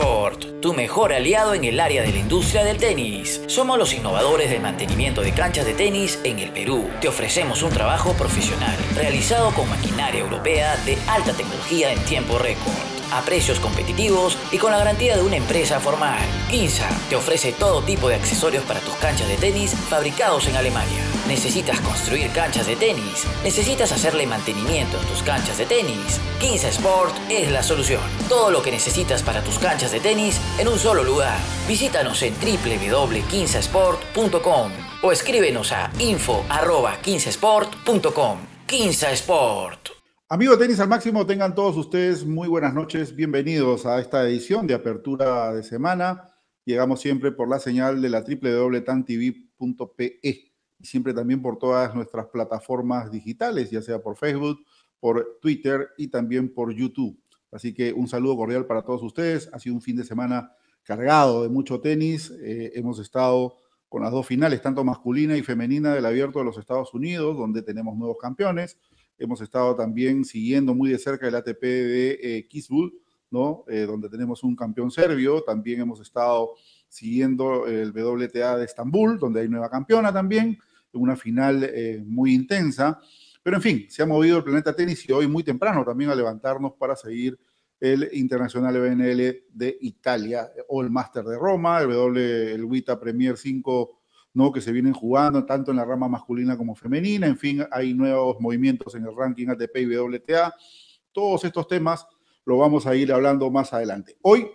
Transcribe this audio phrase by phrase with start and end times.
[0.00, 3.42] Sport, tu mejor aliado en el área de la industria del tenis.
[3.48, 6.88] Somos los innovadores del mantenimiento de canchas de tenis en el Perú.
[7.02, 12.72] Te ofrecemos un trabajo profesional, realizado con maquinaria europea de alta tecnología en tiempo récord
[13.12, 16.18] a precios competitivos y con la garantía de una empresa formal.
[16.48, 21.09] Quinza te ofrece todo tipo de accesorios para tus canchas de tenis fabricados en Alemania.
[21.30, 23.24] ¿Necesitas construir canchas de tenis?
[23.44, 26.20] ¿Necesitas hacerle mantenimiento en tus canchas de tenis?
[26.40, 28.00] Quinza Sport es la solución.
[28.28, 31.38] Todo lo que necesitas para tus canchas de tenis en un solo lugar.
[31.68, 34.72] Visítanos en www.quinzasport.com
[35.04, 38.38] o escríbenos a info.15sport.com.
[38.66, 39.90] Quinza Sport.
[40.28, 43.14] Amigos de Tenis al Máximo, tengan todos ustedes muy buenas noches.
[43.14, 46.24] Bienvenidos a esta edición de apertura de semana.
[46.64, 50.18] Llegamos siempre por la señal de la www.tantv.pe
[50.82, 54.64] siempre también por todas nuestras plataformas digitales, ya sea por Facebook,
[54.98, 57.18] por Twitter y también por YouTube.
[57.52, 59.50] Así que un saludo cordial para todos ustedes.
[59.52, 62.30] Ha sido un fin de semana cargado de mucho tenis.
[62.42, 63.56] Eh, hemos estado
[63.88, 67.62] con las dos finales, tanto masculina y femenina del Abierto de los Estados Unidos, donde
[67.62, 68.78] tenemos nuevos campeones
[69.20, 72.48] Hemos estado también siguiendo muy de cerca el ATP de eh,
[73.30, 73.64] ¿no?
[73.68, 75.42] Eh, donde tenemos un campeón serbio.
[75.42, 76.54] También hemos estado
[76.88, 80.58] siguiendo el WTA de Estambul, donde hay nueva campeona también,
[80.92, 83.00] una final eh, muy intensa.
[83.42, 86.14] Pero en fin, se ha movido el planeta tenis y hoy muy temprano también a
[86.14, 87.38] levantarnos para seguir
[87.80, 94.00] el Internacional BNL de Italia o el Master de Roma, el W, WITA Premier 5
[94.34, 94.52] ¿no?
[94.52, 97.26] que se vienen jugando tanto en la rama masculina como femenina.
[97.26, 100.54] En fin, hay nuevos movimientos en el ranking ATP y WTA.
[101.12, 102.06] Todos estos temas
[102.44, 104.16] lo vamos a ir hablando más adelante.
[104.22, 104.48] Hoy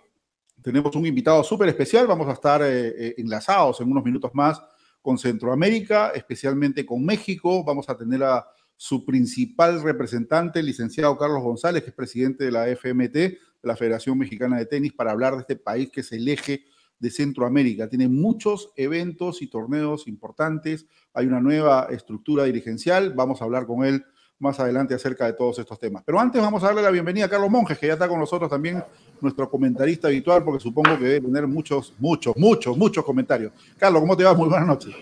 [0.62, 2.06] tenemos un invitado súper especial.
[2.06, 4.62] Vamos a estar eh, eh, enlazados en unos minutos más
[5.06, 7.62] con Centroamérica, especialmente con México.
[7.62, 12.50] Vamos a tener a su principal representante, el licenciado Carlos González, que es presidente de
[12.50, 16.26] la FMT, la Federación Mexicana de Tenis, para hablar de este país que es el
[16.26, 16.64] eje
[16.98, 17.88] de Centroamérica.
[17.88, 20.86] Tiene muchos eventos y torneos importantes.
[21.14, 23.14] Hay una nueva estructura dirigencial.
[23.14, 24.04] Vamos a hablar con él
[24.38, 26.02] más adelante acerca de todos estos temas.
[26.04, 28.50] Pero antes vamos a darle la bienvenida a Carlos Monjes, que ya está con nosotros
[28.50, 28.82] también,
[29.20, 33.52] nuestro comentarista habitual, porque supongo que debe tener muchos, muchos, muchos, muchos comentarios.
[33.78, 34.34] Carlos, ¿cómo te va?
[34.34, 34.94] Muy buenas noches.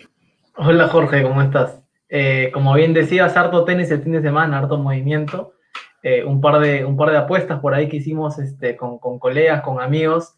[0.57, 1.81] Hola Jorge, ¿cómo estás?
[2.07, 5.53] Eh, como bien decías, harto tenis el fin de semana, harto movimiento.
[6.01, 9.17] Eh, un, par de, un par de apuestas por ahí que hicimos este, con, con
[9.19, 10.35] colegas, con amigos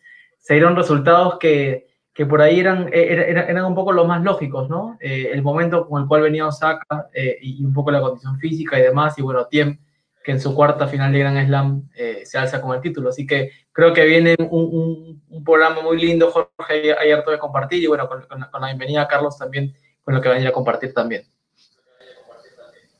[0.47, 1.87] se dieron resultados que,
[2.17, 4.97] que por ahí eran, eran, eran, un poco los más lógicos, ¿no?
[4.99, 8.79] Eh, el momento con el cual venía Osaka eh, y un poco la condición física
[8.79, 9.77] y demás, y bueno, Tiem,
[10.23, 13.09] que en su cuarta final de Grand Slam eh, se alza con el título.
[13.09, 17.85] Así que creo que viene un, programa muy lindo, Jorge, hay harto de compartir, y
[17.85, 21.21] bueno, con, la bienvenida a Carlos también, con lo que va a a compartir también.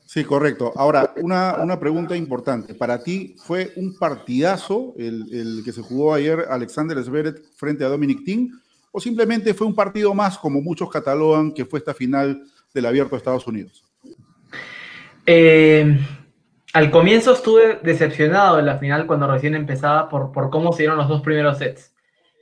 [0.06, 0.72] Sí, correcto.
[0.76, 2.72] Ahora, una, una, pregunta importante.
[2.72, 7.88] Para ti, ¿fue un partidazo el, el, que se jugó ayer Alexander Zverev frente a
[7.88, 8.48] Dominic Thiem?
[8.98, 12.42] ¿O simplemente fue un partido más, como muchos catalogan, que fue esta final
[12.74, 13.84] del Abierto de Estados Unidos?
[15.24, 15.96] Eh,
[16.72, 21.06] al comienzo estuve decepcionado en la final cuando recién empezaba por, cómo se dieron los
[21.06, 21.94] dos primeros sets.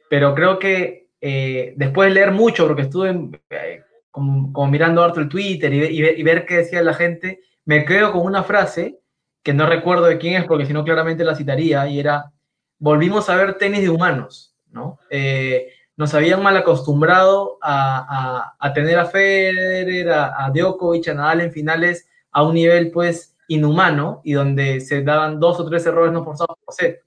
[0.08, 3.10] Pero creo que eh, después de leer mucho, porque estuve
[3.50, 7.84] eh, como, mirando harto el Twitter y, y, y ver qué decía la gente, me
[7.84, 8.98] quedo con una frase
[9.42, 12.32] que no recuerdo de quién es, porque si no claramente la citaría, y era,
[12.78, 14.98] volvimos a ver tenis de humanos, ¿no?
[15.10, 21.40] Eh, nos habían mal acostumbrado a, a, tener a Federer, a, a, Djokovic, a Nadal
[21.40, 26.12] en finales a un nivel, pues, inhumano, y donde se daban dos o tres errores
[26.12, 27.02] no forzados por set.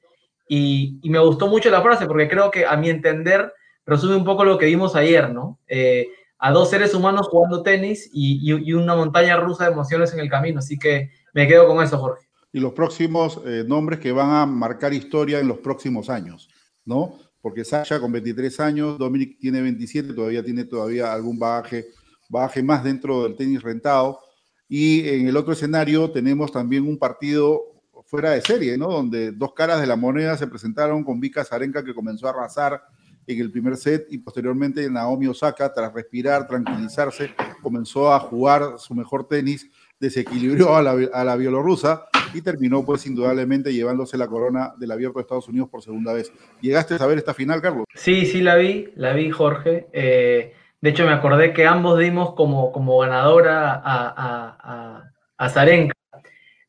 [0.47, 3.53] Y, me gustó mucho la frase, porque creo que, a mi entender,
[3.85, 5.59] resume un poco lo que vimos ayer, ¿no?
[5.67, 6.07] Eh,
[6.39, 10.19] a dos seres humanos jugando tenis y, y, y, una montaña rusa de emociones en
[10.19, 10.59] el camino.
[10.59, 12.27] Así que me quedo con eso, Jorge.
[12.51, 16.49] Y los próximos eh, nombres que van a marcar historia en los próximos años,
[16.85, 17.19] ¿no?
[17.41, 21.87] Porque Sasha con 23 años, Dominic tiene 27, todavía tiene todavía algún bagaje,
[22.27, 24.19] bagaje más dentro del tenis rentado.
[24.67, 27.61] Y en el otro escenario tenemos también un partido
[28.05, 28.87] fuera de serie, ¿no?
[28.89, 32.81] Donde dos caras de la moneda se presentaron con Vika Zarenka que comenzó a arrasar
[33.25, 37.31] en el primer set y posteriormente Naomi Osaka, tras respirar, tranquilizarse,
[37.61, 39.69] comenzó a jugar su mejor tenis,
[39.99, 45.19] desequilibró a la, a la bielorrusa y terminó pues indudablemente llevándose la corona del abierto
[45.19, 46.31] de Estados Unidos por segunda vez.
[46.61, 47.85] ¿Llegaste a ver esta final, Carlos?
[47.93, 49.87] Sí, sí la vi, la vi Jorge.
[49.93, 55.49] Eh, de hecho me acordé que ambos dimos como, como ganadora a, a, a, a
[55.49, 55.93] Zarenka.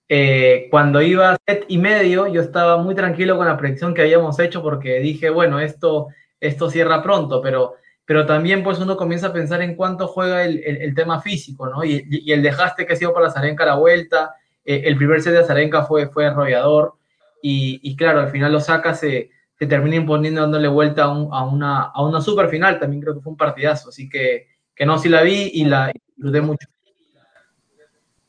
[0.08, 4.02] Eh, cuando iba a set y medio, yo estaba muy tranquilo con la predicción que
[4.02, 6.08] habíamos hecho porque dije, bueno, esto
[6.40, 7.74] esto cierra pronto, pero,
[8.04, 11.84] pero también pues uno comienza a pensar en cuánto juega el, el, tema físico, ¿no?
[11.84, 14.34] Y, y, el dejaste que ha sido para Zarenka la vuelta,
[14.70, 16.94] eh, el primer set de Zarenka fue, fue arrollador,
[17.42, 22.20] y, claro, al final Osaka se, se termina imponiendo dándole vuelta a, una, a una
[22.20, 24.46] super final, también creo que fue un partidazo, así que,
[24.76, 26.68] que no, sí la vi y la disfruté mucho.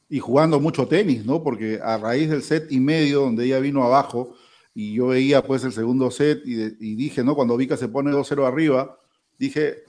[0.10, 1.44] Y jugando mucho tenis, ¿no?
[1.44, 4.34] Porque a raíz del set y medio, donde ella vino abajo,
[4.74, 7.36] y yo veía pues el segundo set y, dije, ¿no?
[7.36, 8.98] Cuando Vika se pone 2-0 arriba,
[9.38, 9.84] dije,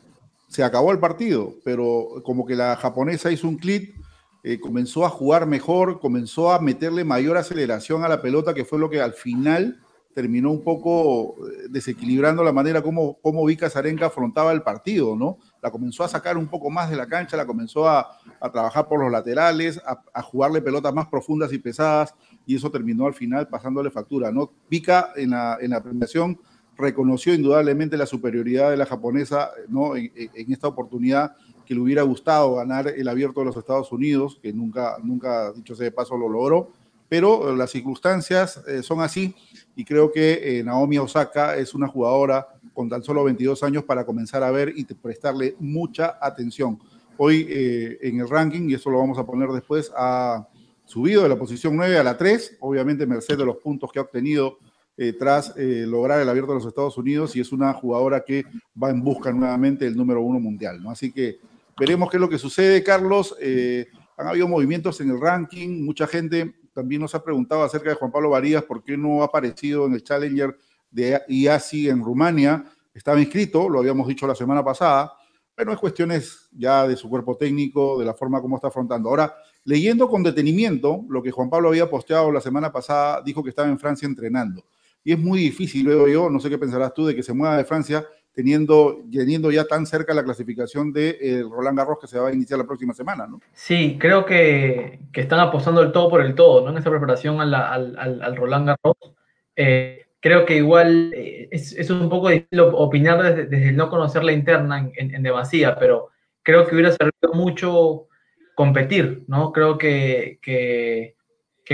[0.49, 3.95] se acabó el partido, pero como que la japonesa hizo un clip,
[4.43, 8.79] eh, comenzó a jugar mejor, comenzó a meterle mayor aceleración a la pelota, que fue
[8.79, 9.81] lo que al final
[10.15, 15.39] terminó un poco eh, desequilibrando la manera como, como Vika Zarenka afrontaba el partido, ¿no?
[15.63, 18.19] La comenzó a sacar un poco más de la cancha, la comenzó a,
[18.53, 23.15] trabajar por los laterales, a, jugarle pelotas más profundas y pesadas, y eso terminó al
[23.15, 24.53] final pasándole factura, ¿no?
[24.69, 26.39] Vika en la, en la premiación
[26.77, 29.97] reconoció indudablemente la superioridad de la japonesa ¿no?
[29.97, 31.37] en, esta oportunidad
[31.73, 35.75] que le hubiera gustado ganar el abierto de los Estados Unidos, que nunca, nunca dicho
[35.75, 36.71] sea de paso, lo logró,
[37.09, 39.35] pero las circunstancias eh, son así
[39.75, 44.05] y creo que eh, Naomi Osaka es una jugadora con tan solo 22 años para
[44.05, 46.79] comenzar a ver y prestarle mucha atención.
[47.17, 50.47] Hoy eh, en el ranking, y eso lo vamos a poner después, ha
[50.85, 54.03] subido de la posición 9 a la 3, obviamente merced de los puntos que ha
[54.03, 54.59] obtenido
[54.95, 58.45] eh, tras eh, lograr el abierto de los Estados Unidos y es una jugadora que
[58.81, 60.83] va en busca nuevamente del número uno mundial.
[60.83, 60.91] ¿no?
[60.91, 61.39] Así que
[61.79, 63.37] veremos qué es lo que sucede, Carlos.
[63.41, 63.87] Eh,
[64.17, 68.11] han habido movimientos en el ranking, mucha gente también nos ha preguntado acerca de Juan
[68.11, 70.57] Pablo Varías, por qué no ha aparecido en el Challenger
[70.91, 72.65] de IASI en Rumania.
[72.95, 75.13] Estaba inscrito, lo habíamos dicho la semana pasada,
[75.55, 79.09] pero es cuestiones ya de su cuerpo técnico, de la forma como está afrontando.
[79.09, 79.35] Ahora,
[79.65, 83.69] leyendo con detenimiento lo que Juan Pablo había posteado la semana pasada, dijo que estaba
[83.69, 84.65] en Francia entrenando
[85.05, 87.57] y es muy difícil, veo yo, no sé qué pensarás tú, de que se mueva
[87.57, 92.19] de Francia teniendo, teniendo ya tan cerca la clasificación de eh, Roland Garros que se
[92.19, 93.41] va a iniciar la próxima semana, ¿no?
[93.53, 96.71] Sí, creo que, que están apostando el todo por el todo, ¿no?
[96.71, 98.97] En esta preparación al, al, al, Roland Garros.
[99.55, 104.25] Eh, creo que igual eh, es, es, un poco difícil opinar desde, desde, no conocer
[104.25, 106.09] la interna en, en, en, demasía, pero
[106.43, 108.09] creo que hubiera servido mucho
[108.55, 109.53] competir, ¿no?
[109.53, 111.17] Creo que, que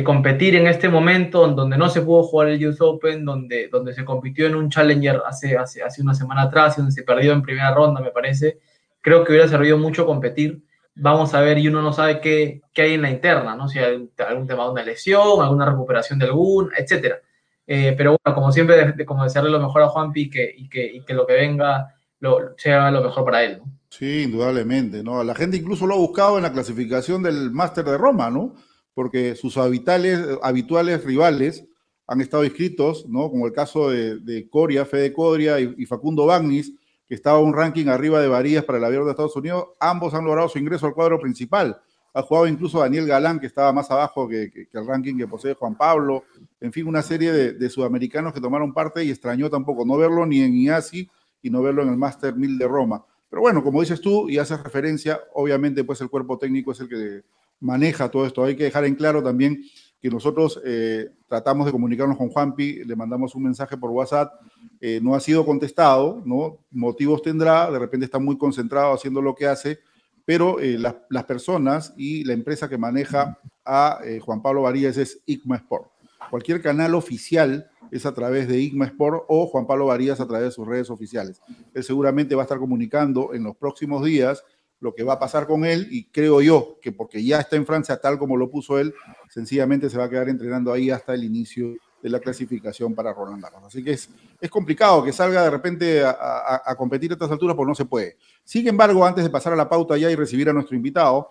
[0.05, 4.05] competir en este momento donde no se pudo jugar el US Open, donde, donde se
[4.05, 7.43] compitió en un Challenger hace, hace, hace una semana atrás y donde se perdió en
[7.43, 8.59] primera ronda, me parece,
[9.01, 10.63] creo que hubiera servido mucho competir.
[10.95, 13.69] Vamos a ver y uno no sabe qué, qué hay en la interna, ¿no?
[13.69, 17.21] Si hay algún tema de una lesión, alguna recuperación de algún, etcétera.
[17.67, 20.69] Eh, pero bueno, como siempre, de, como desearle lo mejor a Juanpi y que, y
[20.69, 23.79] que, y que lo que venga lo, sea lo mejor para él, ¿no?
[23.91, 25.23] Sí, indudablemente, ¿no?
[25.25, 28.55] La gente incluso lo ha buscado en la clasificación del Máster de Roma, ¿no?
[28.99, 31.65] Porque sus habituales, rivales
[32.09, 33.31] han estado inscritos, ¿no?
[33.31, 36.73] como el caso de, Coria, Fede Coria y, Facundo Bagnis,
[37.07, 40.25] que estaba un ranking arriba de Varías para el abierto de Estados Unidos, ambos han
[40.25, 41.81] logrado su ingreso al cuadro principal.
[42.13, 45.77] Ha jugado incluso Daniel Galán, que estaba más abajo que, el ranking que posee Juan
[45.77, 46.25] Pablo.
[46.61, 50.41] En fin, una serie de, sudamericanos que tomaron parte y extrañó tampoco no verlo ni
[50.41, 51.09] en IASI
[51.41, 53.07] y no verlo en el Master 1000 de Roma.
[53.31, 56.89] Pero bueno, como dices tú y haces referencia, obviamente pues el cuerpo técnico es el
[56.89, 57.23] que
[57.61, 58.45] maneja todo esto.
[58.45, 59.63] Hay que dejar en claro también
[60.01, 64.33] que nosotros eh, tratamos de comunicarnos con Juanpi, le mandamos un mensaje por WhatsApp,
[64.81, 66.59] eh, no ha sido contestado, ¿no?
[66.71, 69.81] Motivos tendrá, de repente está muy concentrado haciendo lo que hace,
[70.25, 75.57] pero eh, las, personas y la empresa que maneja a Juan Pablo Varías es ICMA
[75.57, 75.91] Sport.
[76.31, 80.49] Cualquier canal oficial es a través de ICMA Sport o Juan Pablo Varías a través
[80.49, 81.41] de sus redes oficiales.
[81.75, 84.45] Él seguramente va a estar comunicando en los próximos días
[84.81, 87.67] lo que va a pasar con él y creo yo que porque ya está en
[87.67, 88.95] Francia tal como lo puso él,
[89.29, 93.43] sencillamente se va a quedar entrenando ahí hasta el inicio de la clasificación para Roland
[93.43, 93.65] Garros.
[93.65, 94.09] Así que es,
[94.41, 98.17] es complicado que salga de repente a, competir a estas alturas porque no se puede.
[98.45, 101.29] Sin embargo, antes de pasar a la pauta ya y recibir a nuestro invitado,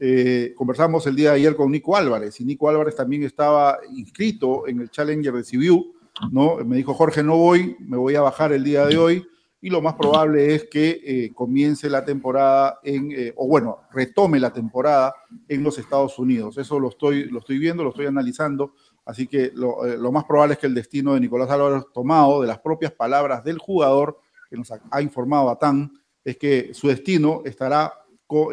[0.00, 4.66] eh, conversamos el día de ayer con Nico Álvarez y Nico Álvarez también estaba inscrito
[4.66, 5.94] en el Challenger de Sibiu,
[6.32, 6.56] ¿no?
[6.64, 9.26] Me dijo, Jorge, no voy, me voy a bajar el día de hoy
[9.60, 14.38] y lo más probable es que eh, comience la temporada en, eh, o bueno, retome
[14.38, 15.14] la temporada
[15.48, 16.58] en los Estados Unidos.
[16.58, 18.74] Eso lo estoy, lo estoy viendo, lo estoy analizando,
[19.04, 22.46] así que lo, eh, más probable es que el destino de Nicolás Álvarez, tomado de
[22.46, 25.92] las propias palabras del jugador que nos ha, informado a TAN,
[26.24, 27.92] es que su destino estará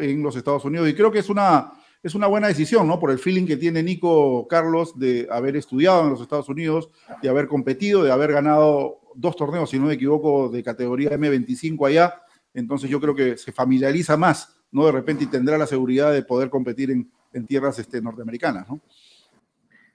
[0.00, 0.88] en los Estados Unidos.
[0.88, 1.72] Y creo que es una,
[2.02, 2.98] es una buena decisión, ¿no?
[2.98, 6.90] Por el feeling que tiene Nico Carlos de haber estudiado en los Estados Unidos,
[7.22, 11.86] de haber competido, de haber ganado dos torneos, si no me equivoco, de categoría M25
[11.86, 12.22] allá,
[12.54, 14.86] entonces yo creo que se familiariza más, ¿no?
[14.86, 18.80] De repente y tendrá la seguridad de poder competir en, en tierras este, norteamericanas, ¿no?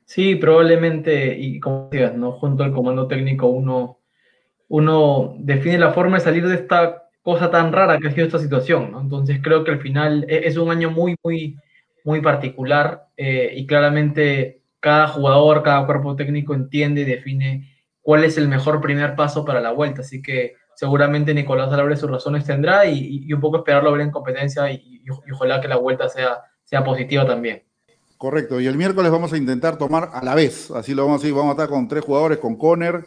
[0.06, 2.34] Sí, probablemente, y como decías, ¿no?
[2.34, 4.00] Junto al comando técnico uno,
[4.68, 8.40] uno define la forma de salir de esta cosa tan rara que ha sido esta
[8.40, 9.02] situación, ¿no?
[9.02, 11.58] Entonces creo que al final e, es un año muy, muy,
[12.04, 17.71] muy particular eh, y claramente cada jugador, cada cuerpo técnico entiende y define
[18.02, 20.02] cuál es el mejor primer paso para la vuelta.
[20.02, 24.72] Así que seguramente Nicolás Álvarez sus razones tendrá y, un poco esperarlo ver en competencia
[24.72, 27.64] y, ojalá que la vuelta sea, sea positiva también.
[28.18, 31.24] Correcto, y el miércoles vamos a intentar tomar a la vez, así lo vamos a
[31.24, 33.04] decir, vamos a estar con tres jugadores, con Conner,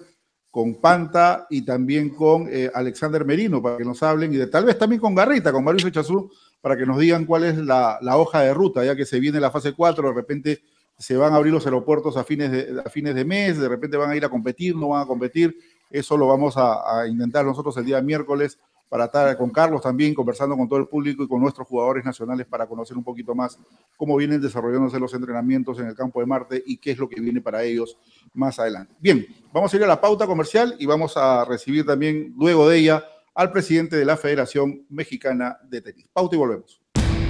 [0.55, 4.33] con Panta y también con eh, Alexander Merino para que nos hablen.
[4.33, 7.43] Y de, tal vez también con Garrita, con Mauricio Chazú, para que nos digan cuál
[7.43, 10.63] es la, hoja de ruta, ya que se viene la fase 4, de repente
[10.99, 13.97] se van a abrir los aeropuertos a fines de, a fines de mes, de repente
[13.97, 15.57] van a ir a competir, no van a competir,
[15.91, 18.59] eso lo vamos a, intentar nosotros el día miércoles
[18.89, 22.47] para estar con Carlos también, conversando con todo el público y con nuestros jugadores nacionales
[22.47, 23.59] para conocer un poquito más
[23.97, 27.21] cómo vienen desarrollándose los entrenamientos en el campo de Marte y qué es lo que
[27.21, 27.99] viene para ellos
[28.35, 28.95] más adelante.
[29.01, 32.79] Bien, vamos a ir a la pauta comercial y vamos a recibir también luego de
[32.79, 36.09] ella al presidente de la Federación Mexicana de Tenis.
[36.13, 36.84] Pauta y volvemos.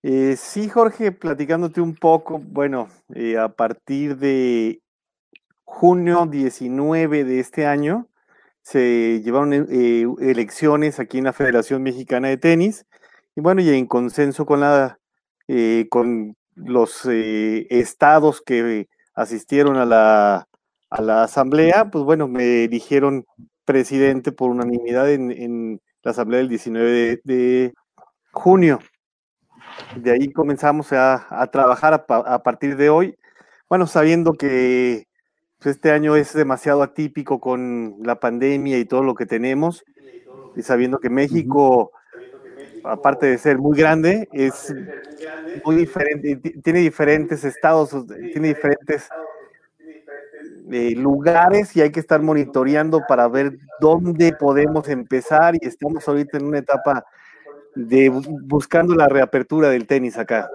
[0.03, 2.89] Eh, sí, Jorge, platicándote un poco, bueno,
[3.41, 4.81] a partir de
[5.65, 8.09] junio 19 de este año,
[8.67, 12.85] se llevaron eh, elecciones aquí en la Federación Mexicana de Tenis
[13.37, 14.99] y bueno, y en consenso con la
[15.47, 20.46] eh, con los eh, estados que asistieron a la,
[20.91, 23.25] a la asamblea, pues bueno, me eligieron
[23.65, 27.75] presidente por unanimidad en, la asamblea del 19 de,
[28.33, 28.79] junio.
[29.97, 33.17] De ahí comenzamos a, a trabajar a, a, partir de hoy,
[33.69, 35.07] bueno, sabiendo que
[35.59, 39.85] pues, este año es demasiado atípico con la pandemia y todo lo que tenemos,
[40.55, 41.91] y sabiendo que México,
[42.85, 44.75] aparte de ser muy grande, es
[45.65, 47.91] muy diferente, tiene diferentes estados,
[48.33, 49.09] tiene diferentes
[50.73, 56.39] eh, lugares y hay que estar monitoreando para ver dónde podemos empezar y estamos ahorita
[56.39, 57.05] en una etapa
[57.75, 58.09] de
[58.43, 60.49] buscando la reapertura del tenis acá.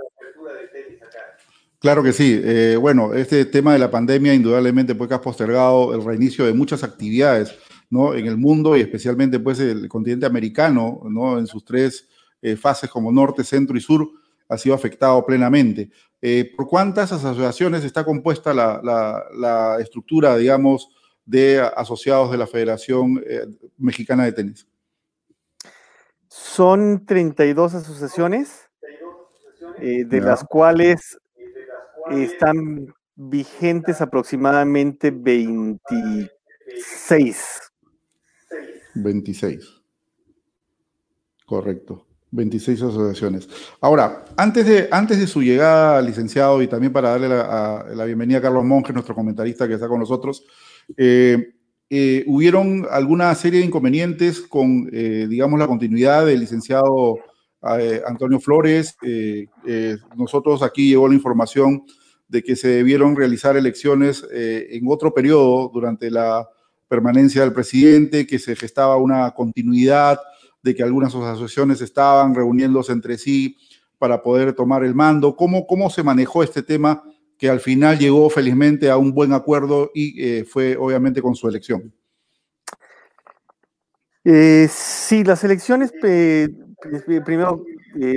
[1.80, 2.40] Claro que sí.
[2.44, 6.84] Eh, bueno, este tema de la pandemia indudablemente pues, ha postergado el reinicio de muchas
[6.84, 7.58] actividades
[7.90, 8.14] ¿no?
[8.14, 11.40] en el mundo y especialmente pues, el continente americano ¿no?
[11.40, 12.08] en sus tres
[12.42, 14.08] eh, fases como norte, centro y sur
[14.52, 15.90] ha sido afectado plenamente.
[16.22, 20.90] Eh, ¿Por cuántas asociaciones está compuesta la, estructura, digamos,
[21.26, 23.24] de asociados de la Federación
[23.78, 24.68] Mexicana de Tenis?
[26.28, 28.70] Son 32 asociaciones,
[29.80, 31.18] de las cuales
[32.12, 36.30] están vigentes aproximadamente 26.
[38.96, 39.82] 26.
[41.46, 42.11] Correcto.
[42.32, 43.50] 26 asociaciones.
[43.80, 48.42] Ahora, antes de, antes de su llegada, licenciado, y también para darle la, bienvenida a
[48.42, 50.44] Carlos Monge, nuestro comentarista que está con nosotros,
[50.98, 51.54] eh,
[51.90, 57.18] eh, hubieron alguna serie de inconvenientes con, eh, digamos, la continuidad del licenciado
[57.62, 58.96] Antonio Flores.
[60.16, 61.84] nosotros aquí llegó la información
[62.32, 66.48] de que se debieron realizar elecciones eh, en otro periodo durante la
[66.88, 70.18] permanencia del presidente, que se gestaba una continuidad,
[70.64, 73.58] de que algunas asociaciones estaban reuniéndose entre sí
[73.98, 75.36] para poder tomar el mando.
[75.36, 77.04] ¿Cómo, cómo se manejó este tema
[77.38, 81.48] que al final llegó felizmente a un buen acuerdo y eh, fue obviamente con su
[81.48, 81.94] elección?
[84.24, 85.92] Eh, sí, las elecciones,
[87.26, 87.66] primero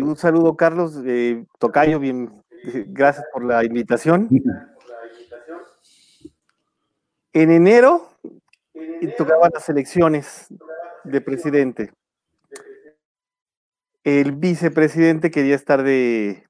[0.03, 1.01] un saludo Carlos,
[1.59, 2.31] Tocayo, bien,
[2.89, 4.29] gracias por la invitación.
[7.37, 8.11] En enero
[9.17, 10.47] tocaban las elecciones
[11.03, 11.93] de presidente.
[14.05, 16.47] El vicepresidente quería estar de,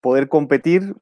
[0.00, 0.96] poder competir,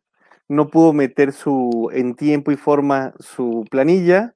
[0.48, 4.34] no pudo meter su en tiempo y forma su planilla,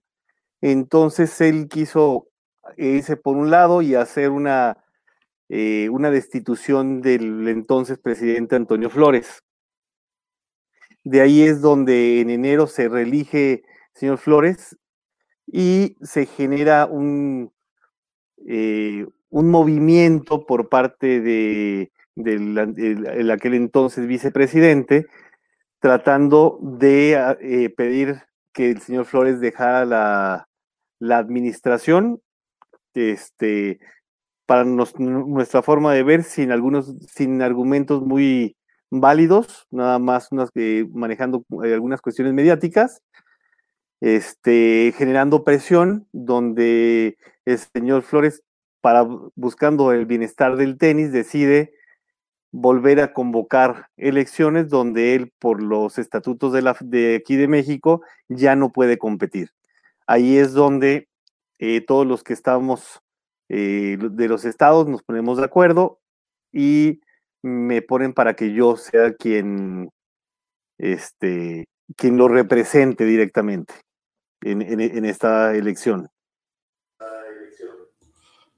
[0.62, 2.28] entonces él quiso
[2.78, 4.82] irse por un lado y hacer una,
[5.50, 9.42] eh, una destitución del entonces presidente Antonio Flores.
[11.04, 14.78] De ahí es donde en enero se reelige señor Flores
[15.46, 17.52] y se genera un,
[18.46, 21.90] eh, un movimiento por parte de,
[23.32, 25.06] aquel entonces vicepresidente
[25.80, 30.48] tratando de ah, eh, pedir que el señor Flores dejara la,
[30.98, 32.20] la administración
[32.94, 33.80] este,
[34.46, 38.56] para nuestra forma de ver, sin algunos, sin argumentos muy
[38.90, 43.02] válidos, nada más unas, eh, manejando algunas cuestiones mediáticas,
[44.00, 48.42] este, generando presión, donde el señor Flores,
[48.84, 51.72] para buscando el bienestar del tenis, decide
[52.52, 58.02] volver a convocar elecciones donde él, por los estatutos de, la, de aquí de México,
[58.28, 59.52] ya no puede competir.
[60.06, 61.08] Ahí es donde
[61.58, 63.00] eh, todos los que estamos
[63.48, 65.98] eh, de los estados nos ponemos de acuerdo
[66.52, 67.00] y
[67.40, 69.88] me ponen para que yo sea quien,
[70.76, 71.64] este,
[71.96, 73.72] quien lo represente directamente
[74.42, 76.10] en, esta elección.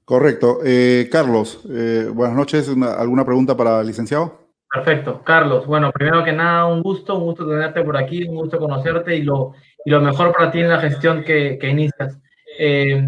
[0.07, 0.59] Correcto.
[0.63, 2.71] Eh, Carlos, eh, buenas noches.
[2.97, 4.39] ¿Alguna pregunta para el licenciado?
[4.73, 5.21] Perfecto.
[5.21, 9.17] Carlos, bueno, primero que nada, un gusto, un gusto tenerte por aquí, un gusto conocerte
[9.17, 9.51] y lo,
[9.83, 12.17] y lo mejor para ti en la gestión que, inicias.
[12.57, 13.05] Eh,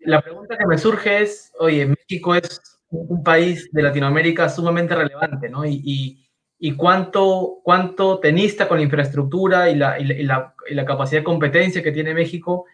[0.00, 5.48] la pregunta que me surge es, oye, México es un, país de Latinoamérica sumamente relevante,
[5.48, 5.64] ¿no?
[5.64, 6.26] y
[6.58, 11.82] y cuánto, cuánto tenista con la infraestructura y la, y la, la, capacidad de competencia
[11.82, 12.64] que tiene México,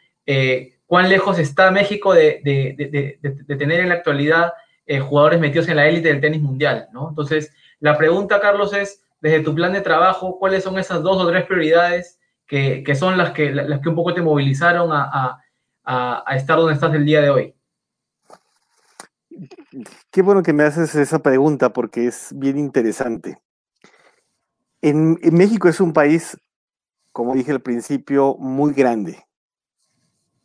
[0.92, 4.52] cuán lejos está México de, de, de, tener en la actualidad
[4.85, 7.09] eh, jugadores metidos en la élite del tenis mundial, ¿no?
[7.09, 7.50] Entonces,
[7.81, 11.46] la pregunta, Carlos, es, desde tu plan de trabajo, ¿cuáles son esas dos o tres
[11.46, 15.42] prioridades que, que son las que, las que un poco te movilizaron a,
[15.83, 17.55] a, estar donde estás el día de hoy?
[20.11, 23.38] Qué bueno que me haces esa pregunta porque es bien interesante.
[24.83, 26.37] En, México es un país,
[27.12, 29.24] como dije al principio, muy grande.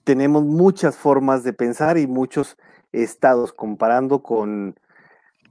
[0.07, 2.55] Tenemos muchas formas de pensar y muchos
[2.93, 4.79] estados comparando con,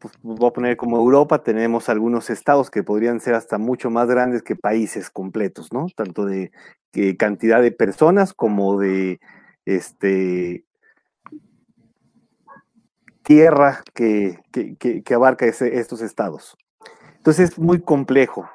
[0.01, 4.09] pues, voy a poner como Europa, tenemos algunos estados que podrían ser hasta mucho más
[4.09, 5.89] grandes que países completos, ¿no?
[5.95, 6.53] Tanto de,
[7.19, 9.21] cantidad de personas como de
[9.67, 10.65] este
[13.25, 14.39] tierra que,
[15.15, 16.57] abarca estos estados.
[17.19, 18.49] Entonces es muy complejo.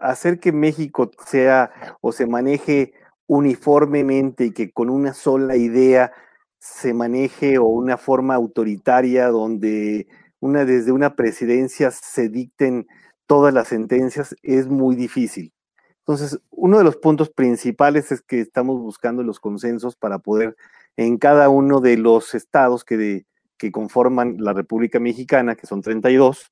[0.00, 2.94] hacer que México sea o se maneje
[3.30, 6.10] uniformemente y que con una sola idea
[6.58, 10.08] se maneje o una forma autoritaria donde
[10.40, 12.88] una, desde una presidencia se dicten
[13.26, 15.52] todas las sentencias es muy difícil.
[16.00, 20.56] Entonces, uno de los puntos principales es que estamos buscando los consensos para poder
[20.96, 26.50] en cada uno de los estados que, que conforman la República Mexicana, que son 32,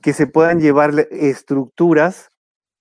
[0.00, 2.30] que se puedan llevar estructuras,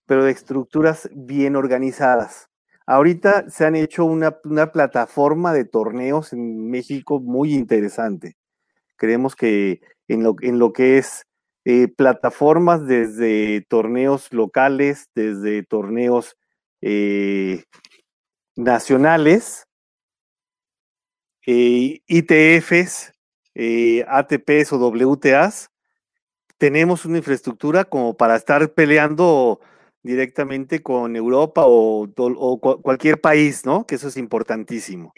[0.05, 2.47] pero de estructuras bien organizadas.
[2.91, 4.41] Ahorita se han hecho una,
[4.73, 8.35] plataforma de torneos en México muy interesante.
[8.97, 11.25] Creemos que en lo, en lo que es
[11.63, 16.35] eh, plataformas desde torneos locales, desde torneos
[16.81, 17.63] eh,
[18.57, 19.69] nacionales,
[21.47, 23.13] eh, ITFs,
[24.05, 25.69] ATPs o WTAs,
[26.57, 29.61] tenemos una infraestructura como para estar peleando
[30.03, 32.09] directamente con Europa o,
[32.81, 33.85] cualquier país, ¿no?
[33.85, 35.13] Que eso es importantísimo.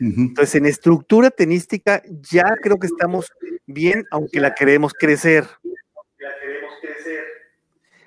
[0.00, 3.32] Entonces, en estructura tenística ya creo que estamos
[3.66, 5.44] bien, aunque la queremos crecer.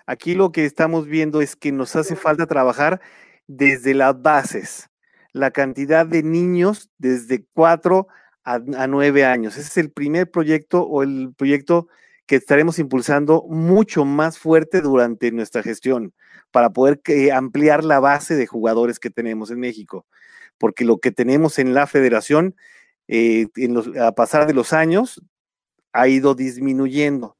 [0.05, 3.01] Aquí lo que estamos viendo es que nos hace falta trabajar
[3.47, 4.89] desde las bases,
[5.33, 8.07] la cantidad de niños desde 4
[8.45, 9.57] a, a 9 años.
[9.57, 11.89] Ese es el primer proyecto o el proyecto
[12.25, 16.13] que estaremos impulsando mucho más fuerte durante nuestra gestión
[16.51, 17.01] para poder
[17.33, 20.05] ampliar la base de jugadores que tenemos en México.
[20.57, 22.55] Porque lo que tenemos en la federación,
[23.07, 23.47] eh,
[23.99, 25.21] a pasar de los años,
[25.93, 27.37] ha ido disminuyendo.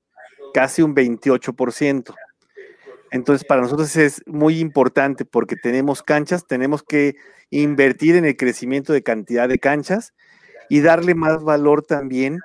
[0.53, 2.13] casi un 28%.
[3.11, 7.15] Entonces, para nosotros es muy importante porque tenemos canchas, tenemos que
[7.49, 10.13] invertir en el crecimiento de cantidad de canchas
[10.69, 12.39] y darle más valor también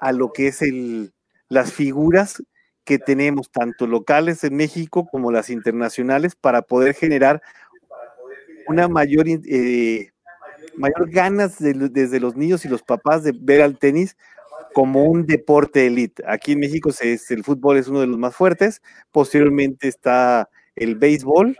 [0.00, 1.12] a lo que es el,
[1.52, 2.42] las figuras
[2.84, 7.42] que tenemos, tanto locales en México como las internacionales, para poder generar
[8.66, 10.12] una mayor, eh,
[10.74, 14.16] mayor ganas desde los niños y los papás de ver al tenis
[14.72, 16.22] como un deporte elite.
[16.26, 21.54] Aquí en México el fútbol es uno de los más fuertes, posteriormente está el béisbol,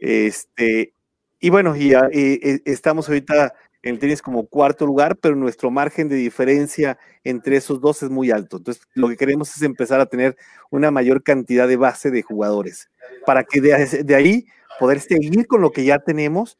[0.00, 0.94] este,
[1.38, 6.08] y bueno, y, e, estamos ahorita en el tenis como cuarto lugar, pero nuestro margen
[6.08, 8.58] de diferencia entre esos dos es muy alto.
[8.58, 10.36] Entonces, lo que queremos es empezar a tener
[10.70, 12.90] una mayor cantidad de base de jugadores,
[13.26, 14.46] para que de, de ahí
[14.78, 16.58] poder seguir con lo que ya tenemos,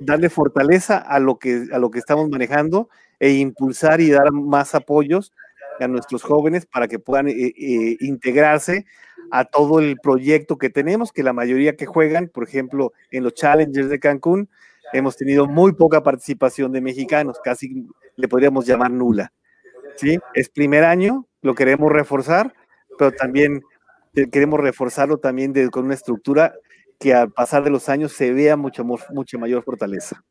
[0.00, 2.88] darle fortaleza a lo que, a lo que estamos manejando
[3.20, 5.32] e impulsar y dar más apoyos
[5.80, 8.84] a nuestros jóvenes para que puedan eh, eh, integrarse
[9.30, 13.34] a todo el proyecto que tenemos, que la mayoría que juegan, por ejemplo, en los
[13.34, 14.48] Challengers de Cancún,
[14.92, 19.32] hemos tenido muy poca participación de mexicanos, casi le podríamos llamar nula.
[19.96, 20.18] ¿sí?
[20.34, 22.54] Es primer año, lo queremos reforzar,
[22.98, 23.62] pero también
[24.30, 26.54] queremos reforzarlo también con una estructura
[26.98, 30.22] que al pasar de los años se vea mucha, mucha mayor fortaleza.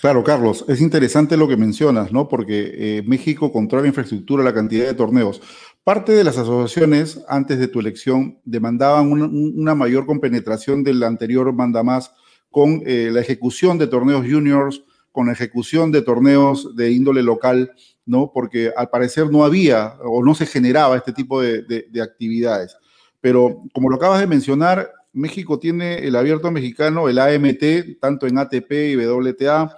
[0.00, 2.26] Claro, Carlos, es interesante lo que mencionas, ¿no?
[2.26, 5.42] Porque eh, México controla la infraestructura, la cantidad de torneos.
[5.84, 12.14] Parte de las asociaciones, antes de tu elección, demandaban una, mayor compenetración del anterior mandamás
[12.50, 14.82] con eh, la ejecución de torneos juniors,
[15.12, 17.72] con la ejecución de torneos de índole local,
[18.06, 18.30] ¿no?
[18.32, 22.76] Porque al parecer no había o no se generaba este tipo de, de actividades.
[23.20, 28.38] Pero como lo acabas de mencionar, México tiene el abierto mexicano, el AMT, tanto en
[28.38, 29.76] ATP y WTA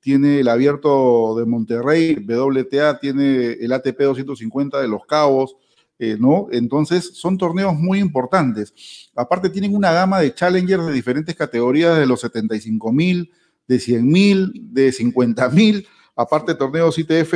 [0.00, 5.56] tiene el abierto de Monterrey, WTA tiene el ATP 250 de Los Cabos,
[5.98, 6.48] eh, ¿no?
[6.50, 8.74] Entonces son torneos muy importantes.
[9.14, 13.30] Aparte tienen una gama de challengers de diferentes categorías, de los 75 mil,
[13.68, 15.86] de 100 mil, de 50 mil.
[16.16, 17.32] Aparte torneos ITF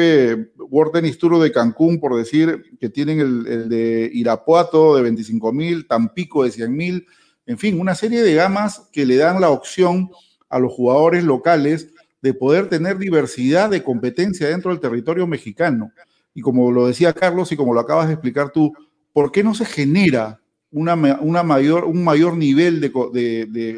[0.71, 5.53] World Tennis Tour de Cancún, por decir, que tienen el, el de Irapuato de 25
[5.53, 7.07] mil, Tampico de 100 mil.
[7.47, 10.11] En fin, una serie de gamas que le dan la opción
[10.49, 11.89] a los jugadores locales
[12.21, 15.93] de poder tener diversidad de competencia dentro del territorio mexicano.
[16.39, 18.73] Y como lo decía Carlos y como lo acabas de explicar tú,
[19.13, 22.89] ¿por qué no se genera una, mayor, un mayor nivel de,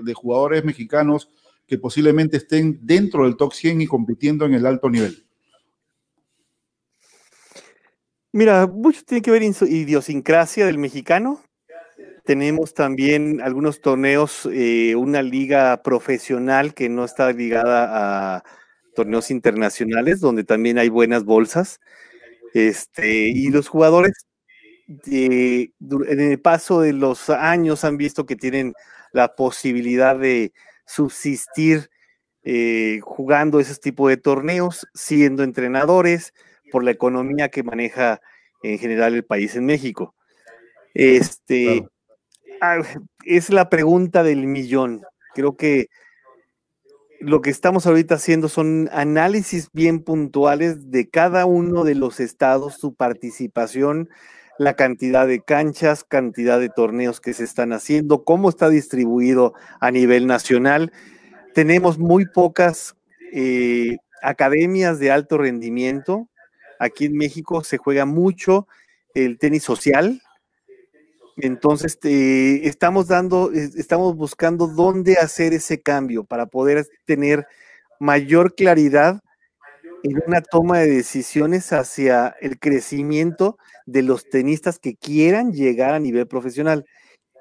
[0.04, 1.30] de, jugadores mexicanos
[1.66, 5.24] que posiblemente estén dentro del top 100 y compitiendo en el alto nivel?
[8.30, 11.42] Mira, mucho tiene que ver idiosincrasia del mexicano.
[12.26, 18.44] Tenemos también algunos torneos, eh, una liga profesional que no está ligada a
[18.94, 21.80] torneos internacionales, donde también hay buenas bolsas.
[22.54, 24.12] Este, y los jugadores
[25.06, 25.70] en
[26.20, 28.74] el paso de los años han visto que tienen
[29.12, 30.52] la posibilidad de
[30.86, 31.90] subsistir
[32.42, 36.32] eh, jugando ese tipo de torneos, siendo entrenadores
[36.72, 38.20] por la economía que maneja
[38.62, 40.14] en general el país en México.
[40.94, 41.84] Este,
[42.60, 42.82] Ah,
[43.24, 45.02] es la pregunta del millón.
[45.34, 45.88] Creo que
[47.20, 52.74] lo que estamos ahorita haciendo son análisis bien puntuales de cada uno de los estados,
[52.74, 54.08] su participación,
[54.58, 59.90] la cantidad de canchas, cantidad de torneos que se están haciendo, cómo está distribuido a
[59.90, 60.92] nivel nacional.
[61.54, 62.96] Tenemos muy pocas
[63.32, 66.26] eh, academias de alto rendimiento.
[66.78, 68.66] Aquí en México se juega mucho
[69.12, 70.22] el tenis social,
[71.36, 77.46] entonces, estamos dando, estamos buscando dónde hacer ese cambio para poder tener
[77.98, 79.20] mayor claridad
[80.02, 86.00] en una toma de decisiones hacia el crecimiento de los tenistas que quieran llegar a
[86.00, 86.86] nivel profesional.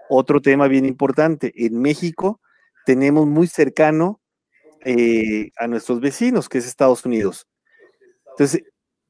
[0.09, 2.41] Otro tema bien importante, en México
[2.85, 4.19] tenemos muy cercano
[4.83, 7.47] eh, a nuestros vecinos, que es Estados Unidos.
[8.31, 8.63] Entonces,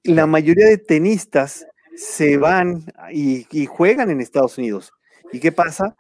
[0.04, 1.66] la mayoría de tenistas
[1.96, 4.92] se van y, juegan en Estados Unidos.
[5.32, 5.96] ¿Y qué pasa?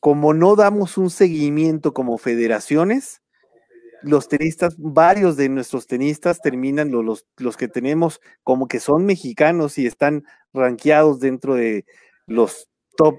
[0.00, 3.22] Como no damos un seguimiento como federaciones,
[4.02, 9.78] los tenistas, varios de nuestros tenistas terminan, los, los, que tenemos como que son mexicanos
[9.78, 11.86] y están rankeados dentro de
[12.26, 13.16] los top.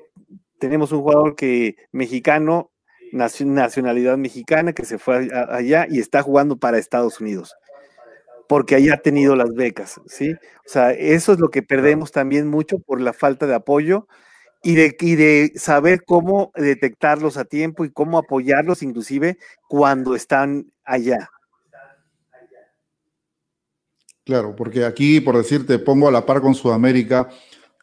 [0.59, 2.71] Tenemos un jugador que mexicano,
[3.11, 7.55] nacionalidad mexicana, que se fue allá y está jugando para Estados Unidos
[8.47, 10.33] porque haya tenido las becas, ¿sí?
[10.33, 14.07] O sea, eso es lo que perdemos también mucho por la falta de apoyo
[14.63, 21.29] y de, de saber cómo detectarlos a tiempo y cómo apoyarlos inclusive cuando están allá.
[24.25, 27.29] Claro, porque aquí, por decirte, pongo a la par con Sudamérica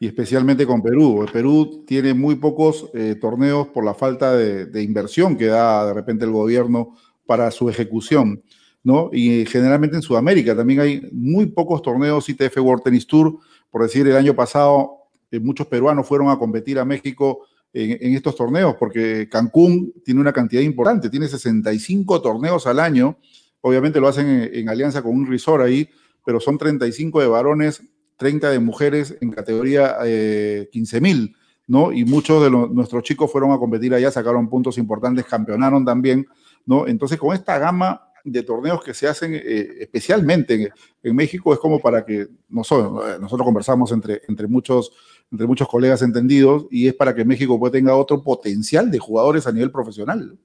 [0.00, 1.24] y especialmente con Perú.
[1.32, 6.24] Perú tiene muy pocos eh, torneos por la falta de, inversión que da de repente
[6.24, 8.42] el gobierno para su ejecución,
[8.84, 9.10] ¿no?
[9.12, 13.38] Y generalmente en Sudamérica también hay muy pocos torneos ITF World Tennis Tour.
[13.70, 18.36] Por decir, el año pasado eh, muchos peruanos fueron a competir a México en, estos
[18.36, 23.16] torneos, porque Cancún tiene una cantidad importante, tiene 65 torneos al año.
[23.62, 25.88] Obviamente lo hacen en, en alianza con un resort ahí,
[26.24, 27.82] pero son 35 de varones
[28.22, 31.34] 30 de mujeres en categoría eh, 15.000,
[31.66, 31.92] ¿no?
[31.92, 36.26] Y muchos de nuestros chicos fueron a competir allá, sacaron puntos importantes, campeonaron también,
[36.64, 36.86] ¿no?
[36.86, 41.80] Entonces, con esta gama de torneos que se hacen eh, especialmente en, México, es como
[41.80, 44.92] para que nosotros, nosotros conversamos entre, entre, muchos,
[45.30, 49.46] entre muchos colegas entendidos y es para que México pues, tenga otro potencial de jugadores
[49.46, 50.38] a nivel profesional.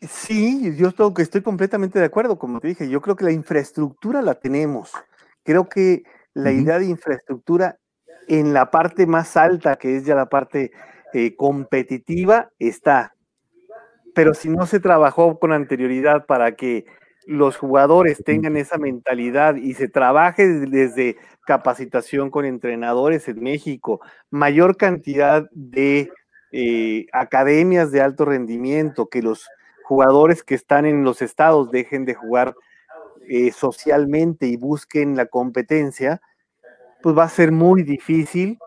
[0.00, 4.22] Sí, yo estoy, estoy completamente de acuerdo, como te dije, yo creo que la infraestructura
[4.22, 4.92] la tenemos.
[5.42, 7.78] Creo que la idea de infraestructura
[8.26, 10.70] en la parte más alta, que es ya la parte
[11.12, 13.14] eh, competitiva, está.
[14.20, 16.84] Pero si no se trabajó con anterioridad para que
[17.24, 24.76] los jugadores tengan esa mentalidad y se trabaje desde capacitación con entrenadores en México, mayor
[24.76, 26.10] cantidad de
[26.52, 29.48] eh, academias de alto rendimiento, que los
[29.84, 32.54] jugadores que están en los estados dejen de jugar
[33.26, 36.20] eh, socialmente y busquen la competencia,
[37.02, 38.58] pues va a ser muy difícil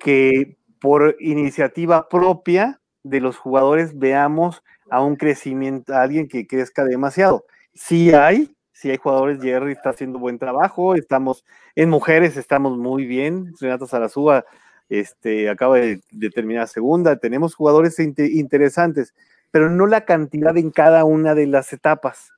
[0.00, 6.84] que por iniciativa propia de los jugadores veamos a un crecimiento, a alguien que crezca
[6.84, 7.44] demasiado.
[7.74, 13.06] Sí hay, sí hay jugadores, Jerry está haciendo buen trabajo, estamos en mujeres, estamos muy
[13.06, 14.44] bien, Renata Sarazúa
[14.88, 16.00] este, acaba de,
[16.34, 19.14] terminar segunda, tenemos jugadores interesantes,
[19.50, 22.32] pero no la cantidad en cada una de las etapas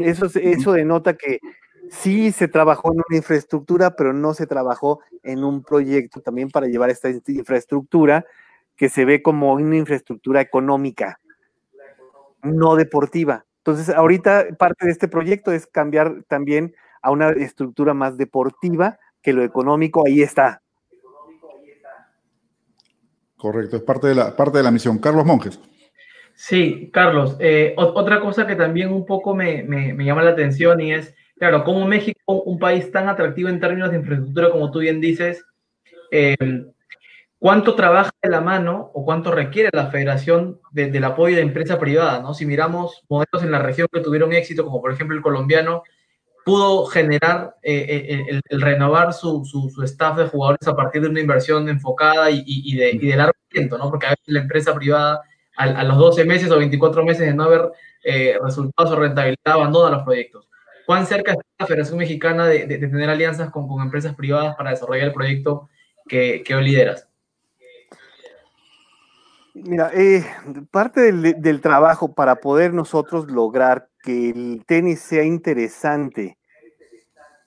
[0.00, 1.40] eso, eso denota que
[1.90, 6.66] sí se trabajó en una infraestructura, pero no se trabajó en un proyecto también para
[6.66, 8.24] llevar esta infraestructura
[8.76, 11.20] que se ve como una infraestructura económica,
[12.42, 13.44] no deportiva.
[13.58, 19.32] Entonces, ahorita parte de este proyecto es cambiar también a una estructura más deportiva, que
[19.32, 20.60] lo económico ahí está.
[23.36, 24.98] Correcto, es parte de la, parte de la misión.
[24.98, 25.60] Carlos Monjes.
[26.34, 29.64] Sí, Carlos, eh, otra cosa que también un poco me,
[29.98, 33.98] llama la atención y es, claro, como México, un país tan atractivo en términos de
[33.98, 35.44] infraestructura, como tú bien dices,
[36.10, 36.36] eh,
[37.44, 42.22] ¿cuánto trabaja de la mano o cuánto requiere la federación del apoyo de empresa privada?
[42.22, 42.32] ¿no?
[42.32, 45.82] Si miramos modelos en la región que tuvieron éxito, como por ejemplo el colombiano,
[46.42, 49.44] pudo generar eh, el, renovar su,
[49.84, 53.76] staff de jugadores a partir de una inversión enfocada y, de, y de largo tiempo,
[53.76, 53.90] ¿no?
[53.90, 55.20] Porque a veces la empresa privada
[55.58, 57.72] a, los 12 meses o 24 meses de no haber
[58.04, 60.48] eh, resultados o rentabilidad, abandona los proyectos.
[60.86, 65.12] ¿Cuán cerca está la Federación Mexicana de, tener alianzas con, empresas privadas para desarrollar el
[65.12, 65.68] proyecto
[66.08, 67.06] que, hoy lideras?
[69.54, 70.26] Mira, eh,
[70.72, 76.36] parte del, trabajo para poder nosotros lograr que el tenis sea interesante,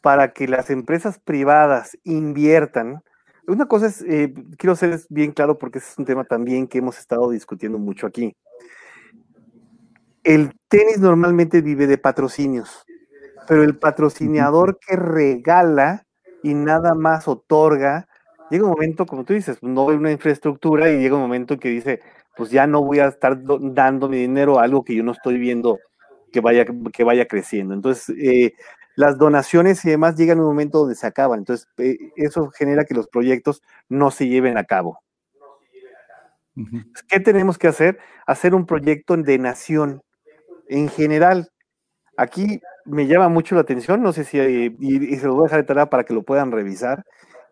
[0.02, 3.04] para que las empresas privadas inviertan,
[3.46, 6.78] una cosa es, eh, quiero ser bien claro porque ese es un tema también que
[6.78, 8.36] hemos estado discutiendo mucho aquí.
[10.24, 12.86] El tenis normalmente vive de patrocinios,
[13.50, 16.06] pero el patrocinador que regala
[16.42, 18.07] y nada más otorga,
[18.50, 21.70] llega un momento, como tú dices, no hay una infraestructura y llega un momento que
[21.70, 22.02] dice,
[22.36, 25.38] pues ya no voy a estar dando mi dinero a algo que yo no estoy
[25.38, 25.80] viendo
[26.32, 27.74] que vaya, que vaya creciendo.
[27.74, 28.54] Entonces, eh,
[28.96, 31.40] las donaciones y demás llegan a un momento donde se acaban.
[31.40, 35.00] Entonces, eh, eso genera que los proyectos no se lleven a cabo.
[37.08, 38.00] ¿Qué tenemos que hacer?
[38.26, 40.02] Hacer un proyecto de nación
[40.68, 41.50] en general.
[42.18, 45.44] Aquí me llama mucho la atención, no sé si, eh, y, se lo voy a
[45.44, 47.04] dejar de tarea para que lo puedan revisar,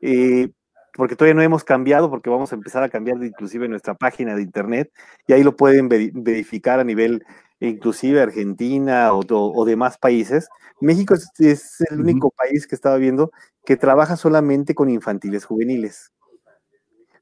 [0.01, 0.49] eh,
[0.95, 4.41] porque todavía no hemos cambiado, porque vamos a empezar a cambiar inclusive nuestra página de
[4.41, 4.91] internet,
[5.27, 7.23] y ahí lo pueden verificar a nivel
[7.59, 10.47] inclusive Argentina o, demás países.
[10.81, 13.31] México es, el único país que estaba viendo
[13.65, 16.11] que trabaja solamente con infantiles juveniles,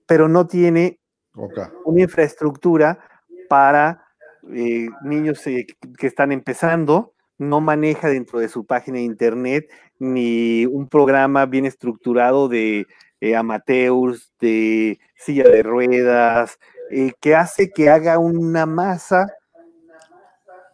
[0.06, 1.00] pero no tiene
[1.86, 3.00] una infraestructura
[3.50, 4.06] para
[4.54, 5.66] eh, niños eh,
[5.98, 11.66] que están empezando, no maneja dentro de su página de internet ni un programa bien
[11.66, 12.86] estructurado de
[13.24, 16.60] eh, amateurs, de silla de ruedas,
[17.22, 19.28] que hace que haga una masa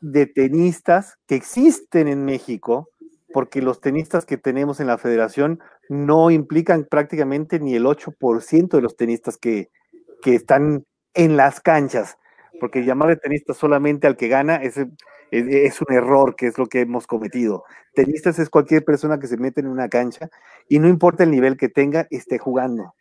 [0.01, 2.89] de tenistas que existen en México,
[3.33, 5.59] porque los tenistas que tenemos en la federación
[5.89, 9.69] no implican prácticamente ni el 8% de los tenistas que,
[10.25, 12.17] están en las canchas.
[12.59, 14.77] Porque llamarle tenista solamente al que gana es,
[15.31, 17.63] es, un error, que es lo que hemos cometido.
[17.93, 20.29] Tenistas es cualquier persona que se mete en una cancha
[20.67, 22.93] y no importa el nivel que tenga, esté jugando.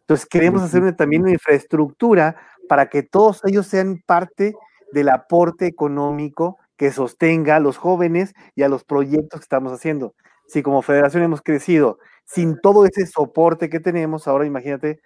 [0.00, 2.36] Entonces queremos hacer también una infraestructura
[2.68, 4.54] para que todos ellos sean parte
[4.92, 10.14] del aporte económico que sostenga a los jóvenes y a los proyectos que estamos haciendo.
[10.46, 15.00] Si como federación hemos crecido sin todo ese soporte que tenemos, ahora imagínate,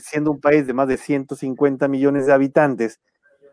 [0.00, 3.00] siendo un país de más de 150 millones de habitantes,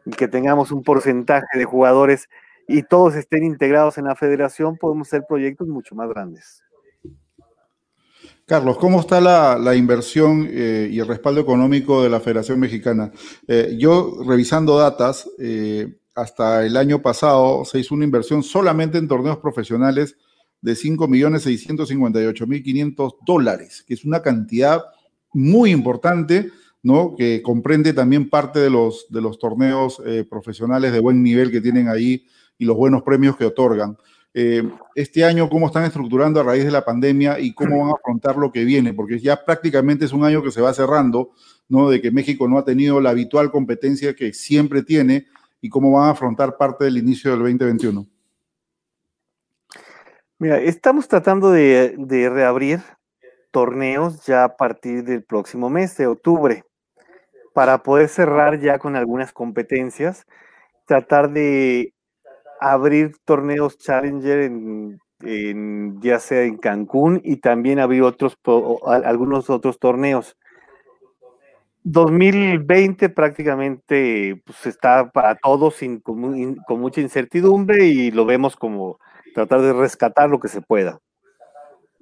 [0.06, 2.30] y que tengamos un porcentaje de jugadores
[2.68, 6.62] y todos estén integrados en la federación, podemos hacer proyectos mucho más grandes.
[8.46, 13.10] Carlos, ¿cómo está la, inversión eh, y el respaldo económico de la Federación Mexicana?
[13.48, 19.08] Eh, yo, revisando datas, eh, hasta el año pasado se hizo una inversión solamente en
[19.08, 20.18] torneos profesionales
[20.62, 24.84] de 5.658.500 dólares, que es una cantidad
[25.34, 27.16] muy importante, ¿no?
[27.16, 31.88] Que comprende también parte de los, de los torneos profesionales de buen nivel que tienen
[31.88, 32.26] ahí
[32.58, 33.98] y los buenos premios que otorgan.
[34.36, 37.94] Eh, este año cómo están estructurando a raíz de la pandemia y cómo van a
[37.94, 41.32] afrontar lo que viene, porque ya prácticamente es un año que se va cerrando,
[41.70, 41.90] ¿no?
[41.90, 45.28] De que México no ha tenido la habitual competencia que siempre tiene
[45.62, 48.08] y cómo van a afrontar parte del inicio del 2021.
[50.40, 52.82] Mira, estamos tratando de, de reabrir
[53.54, 56.64] torneos ya a partir del próximo mes de octubre
[57.54, 60.26] para poder cerrar ya con algunas competencias,
[60.86, 61.94] tratar de
[62.60, 65.00] abrir torneos Challenger en,
[66.02, 68.38] ya sea en Cancún y también abrir otros,
[68.84, 70.36] algunos otros torneos.
[71.84, 78.98] 2020 prácticamente pues, está para todos con, mucha incertidumbre y lo vemos como
[79.36, 81.00] tratar de rescatar lo que se pueda.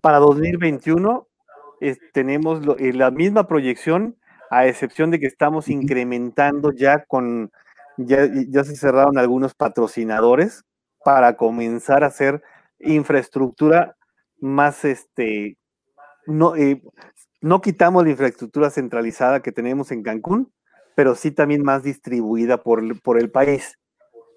[0.01, 1.27] Para 2021
[2.13, 4.17] tenemos eh, la misma proyección,
[4.49, 7.51] a excepción de que estamos incrementando ya con
[7.97, 10.63] ya, se cerraron algunos patrocinadores
[11.03, 12.41] para comenzar a hacer
[12.79, 13.95] infraestructura
[14.39, 15.57] más, este,
[16.25, 16.81] no, eh,
[17.41, 20.51] no quitamos la infraestructura centralizada que tenemos en Cancún,
[20.95, 23.77] pero sí también más distribuida por, por el país.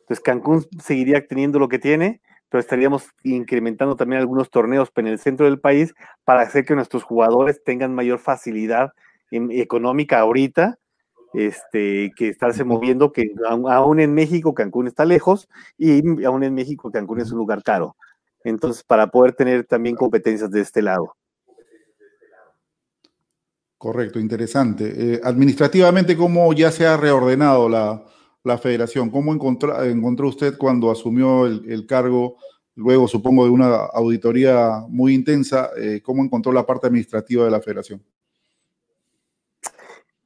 [0.00, 2.20] Entonces Cancún seguiría teniendo lo que tiene,
[2.54, 7.02] pero estaríamos incrementando también algunos torneos en el centro del país para hacer que nuestros
[7.02, 8.92] jugadores tengan mayor facilidad
[9.32, 10.78] económica ahorita
[11.32, 16.92] este, que estarse moviendo, que aún en México Cancún está lejos y aún en México
[16.92, 17.96] Cancún es un lugar caro.
[18.44, 21.16] Entonces, para poder tener también competencias de este lado.
[23.76, 25.14] Correcto, interesante.
[25.14, 28.04] Eh, administrativamente, ¿cómo ya se ha reordenado la,
[28.58, 29.10] federación?
[29.10, 32.36] ¿Cómo encontró, encontró, usted cuando asumió el, cargo,
[32.74, 37.60] luego supongo de una auditoría muy intensa, eh, cómo encontró la parte administrativa de la
[37.60, 38.02] federación?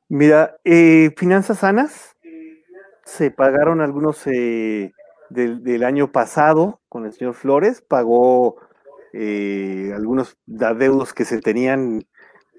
[0.08, 2.16] Mira, eh, finanzas sanas,
[3.04, 4.92] se pagaron algunos eh,
[5.30, 8.56] del, año pasado con el señor Flores, pagó
[9.12, 12.06] eh, algunos adeudos que se tenían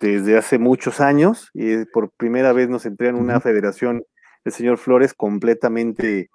[0.02, 4.04] desde hace muchos años y por primera vez nos entregan una federación,
[4.46, 6.30] el señor Flores, completamente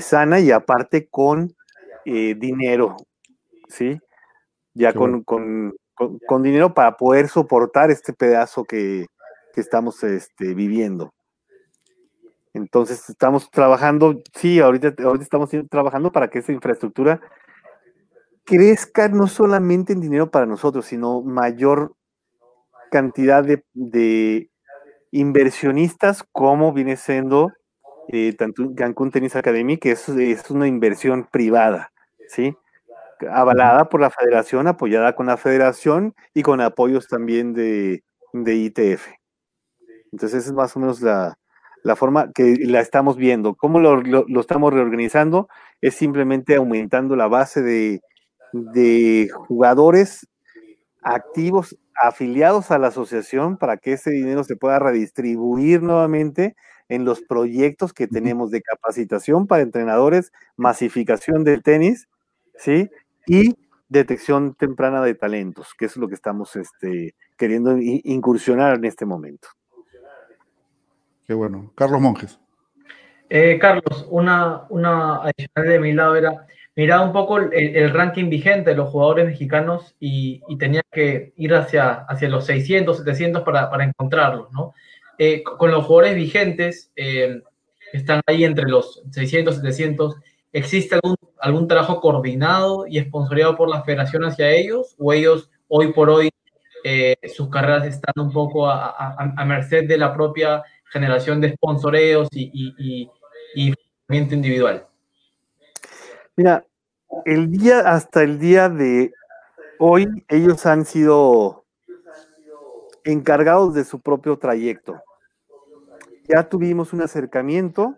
[0.00, 1.54] sana y aparte con
[2.04, 2.96] dinero,
[3.68, 3.98] ¿sí?
[4.74, 9.06] Ya con, con, dinero para poder soportar este pedazo que,
[9.56, 11.12] estamos este, viviendo.
[12.54, 17.20] Entonces estamos trabajando, sí, ahorita, ahorita estamos trabajando para que esa infraestructura
[18.44, 21.94] crezca no solamente en dinero para nosotros, sino mayor
[22.92, 24.50] cantidad de,
[25.10, 27.52] inversionistas como viene siendo
[28.08, 28.36] eh,
[28.76, 31.92] Cancún Tennis Academy, que es, es una inversión privada,
[32.28, 32.56] ¿sí?
[33.30, 39.08] Avalada por la federación, apoyada con la federación y con apoyos también de, de ITF.
[40.12, 41.36] Entonces, es más o menos la,
[41.96, 43.54] forma que la estamos viendo.
[43.54, 45.48] ¿Cómo lo, estamos reorganizando?
[45.80, 50.26] Es simplemente aumentando la base de, jugadores
[51.02, 56.56] activos afiliados a la asociación para que ese dinero se pueda redistribuir nuevamente
[56.88, 62.08] en los proyectos que tenemos de capacitación para entrenadores, masificación del tenis,
[62.56, 62.90] ¿sí?
[63.26, 63.56] Y
[63.88, 69.48] detección temprana de talentos, que es lo que estamos este, queriendo incursionar en este momento.
[71.26, 71.72] Qué bueno.
[71.74, 72.40] Carlos Monjes.
[73.30, 76.46] Eh, Carlos, una, una adicional de mi lado era,
[76.78, 82.04] miraba un poco el, ranking vigente de los jugadores mexicanos y, tenía que ir hacia,
[82.08, 84.74] hacia los 600, 700 para, para encontrarlos, ¿no?
[85.18, 87.42] Eh, con los jugadores vigentes, eh,
[87.92, 90.14] están ahí entre los 600, 700,
[90.52, 94.94] ¿existe algún, algún trabajo coordinado y esponsoreado por la federación hacia ellos?
[95.00, 96.30] ¿O ellos hoy por hoy
[97.34, 100.62] sus carreras están un poco a, merced de la propia
[100.92, 103.10] generación de sponsoreos y, y,
[103.56, 103.74] y,
[104.08, 104.86] individual?
[106.38, 106.64] Mira,
[107.24, 109.10] el día hasta el día de
[109.80, 111.64] hoy, ellos han sido
[113.02, 115.02] encargados de su propio trayecto.
[116.28, 117.96] Ya tuvimos un acercamiento,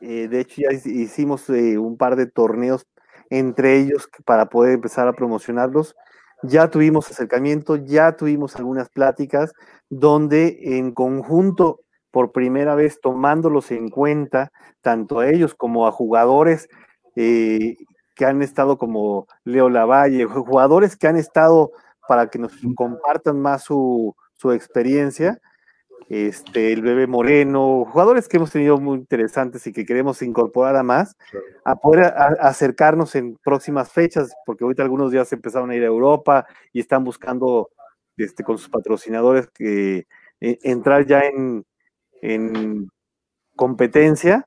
[0.00, 2.86] eh, de hecho ya hicimos eh, un par de torneos
[3.30, 5.96] entre ellos para poder empezar a promocionarlos.
[6.44, 9.54] Ya tuvimos acercamiento, ya tuvimos algunas pláticas
[9.90, 11.80] donde en conjunto,
[12.12, 14.52] por primera vez tomándolos en cuenta,
[14.82, 16.68] tanto a ellos como a jugadores
[17.16, 17.76] eh,
[18.14, 21.72] que han estado como Leo Lavalle, jugadores que han estado
[22.08, 25.40] para que nos compartan más su, su experiencia,
[26.08, 30.82] este, el bebé Moreno, jugadores que hemos tenido muy interesantes y que queremos incorporar a
[30.82, 31.16] más,
[31.64, 36.46] a poder acercarnos en próximas fechas, porque ahorita algunos días empezaron a ir a Europa
[36.72, 37.70] y están buscando
[38.16, 40.06] este, con sus patrocinadores que
[40.40, 41.64] e, entrar ya en,
[42.20, 42.88] en
[43.56, 44.46] competencia.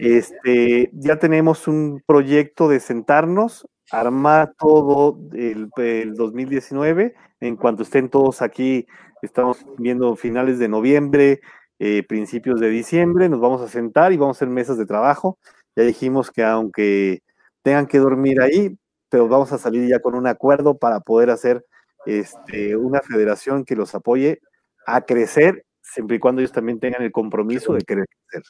[0.00, 8.08] Este, ya tenemos un proyecto de sentarnos, armar todo el, el 2019, en cuanto estén
[8.08, 8.86] todos aquí
[9.22, 11.40] Estamos viendo finales de noviembre,
[11.78, 15.38] eh, principios de diciembre, nos vamos a sentar y vamos a hacer mesas de trabajo.
[15.76, 17.22] Ya dijimos que aunque
[17.62, 18.76] tengan que dormir ahí,
[19.10, 21.64] pero vamos a salir ya con un acuerdo para poder hacer
[22.06, 24.40] este, una federación que los apoye
[24.86, 28.42] a crecer, siempre y cuando ellos también tengan el compromiso de querer crecer.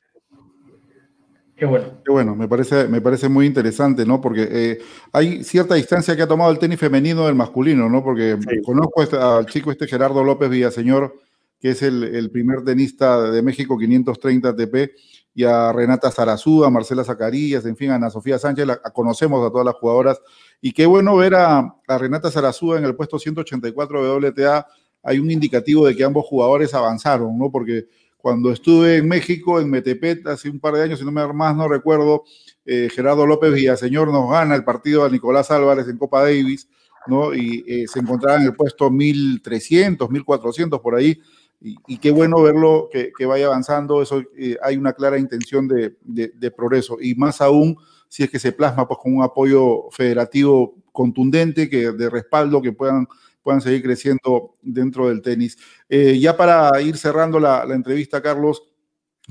[1.61, 1.89] Qué bueno.
[2.03, 4.19] Qué bueno, me parece, me parece muy interesante, ¿no?
[4.19, 4.79] Porque eh,
[5.13, 8.03] hay cierta distancia que ha tomado el tenis femenino del masculino, ¿no?
[8.03, 11.15] Porque conozco este, al chico este Gerardo López Villaseñor,
[11.61, 14.93] que es el, primer tenista de México 530 ATP,
[15.35, 19.47] y a Renata Zarazú, a Marcela Zacarías, en fin, a Ana Sofía Sánchez, la, conocemos
[19.47, 20.19] a todas las jugadoras.
[20.63, 24.67] Y qué bueno ver a, a Renata Zarazú en el puesto 184 de WTA.
[25.03, 27.51] Hay un indicativo de que ambos jugadores avanzaron, ¿no?
[27.53, 27.85] Porque
[28.21, 31.57] cuando estuve en México, en Metepet, hace un par de años, si no me más
[31.57, 32.25] no recuerdo,
[32.65, 36.69] eh, Gerardo López Villaseñor nos gana el partido a Nicolás Álvarez en Copa Davis,
[37.07, 37.35] ¿no?
[37.35, 41.21] Y eh, se encontraba en el puesto 1300, 1400 por ahí.
[41.63, 46.51] Y, qué bueno verlo que, vaya avanzando, eso eh, hay una clara intención de, de,
[46.51, 46.97] progreso.
[46.99, 47.77] Y más aún
[48.09, 52.73] si es que se plasma pues, con un apoyo federativo contundente, que, de respaldo, que
[52.73, 53.07] puedan
[53.43, 55.59] puedan seguir creciendo dentro del tenis.
[55.89, 58.63] Eh, ya para ir cerrando la, entrevista, Carlos,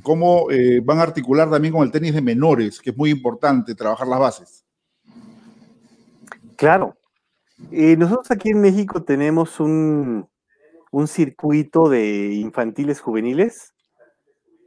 [0.03, 3.76] ¿cómo eh, van a articular también con el tenis de menores, que es muy importante,
[3.76, 4.66] trabajar las bases?
[6.55, 6.95] Claro.
[7.72, 10.28] Eh, nosotros aquí en México tenemos un,
[11.07, 13.74] circuito de infantiles juveniles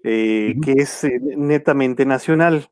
[0.04, 2.68] que es netamente nacional.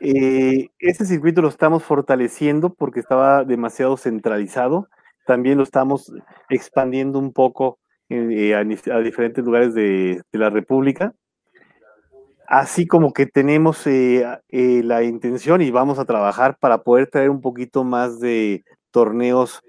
[0.00, 4.88] ese circuito lo estamos fortaleciendo porque estaba demasiado centralizado
[5.28, 6.10] también lo estamos
[6.48, 11.12] expandiendo un poco eh, a, diferentes lugares de, la República.
[12.46, 17.28] Así como que tenemos eh, eh, la intención y vamos a trabajar para poder traer
[17.28, 19.60] un poquito más de torneos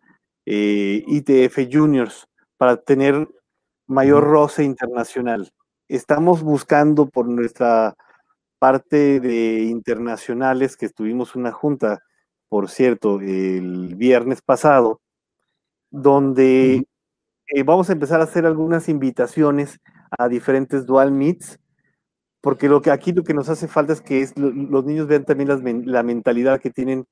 [0.46, 3.28] ITF Juniors para tener
[3.86, 5.52] mayor roce internacional.
[5.90, 7.96] Estamos buscando por nuestra
[8.60, 12.02] parte de internacionales, que estuvimos una junta,
[12.48, 15.02] por cierto, el viernes pasado,
[15.92, 16.88] donde
[17.48, 19.80] eh, vamos a empezar a hacer algunas invitaciones
[20.18, 21.60] a diferentes dual meets,
[22.42, 25.50] porque lo que aquí lo que nos hace falta es que los niños vean también
[25.86, 27.06] la mentalidad que tienen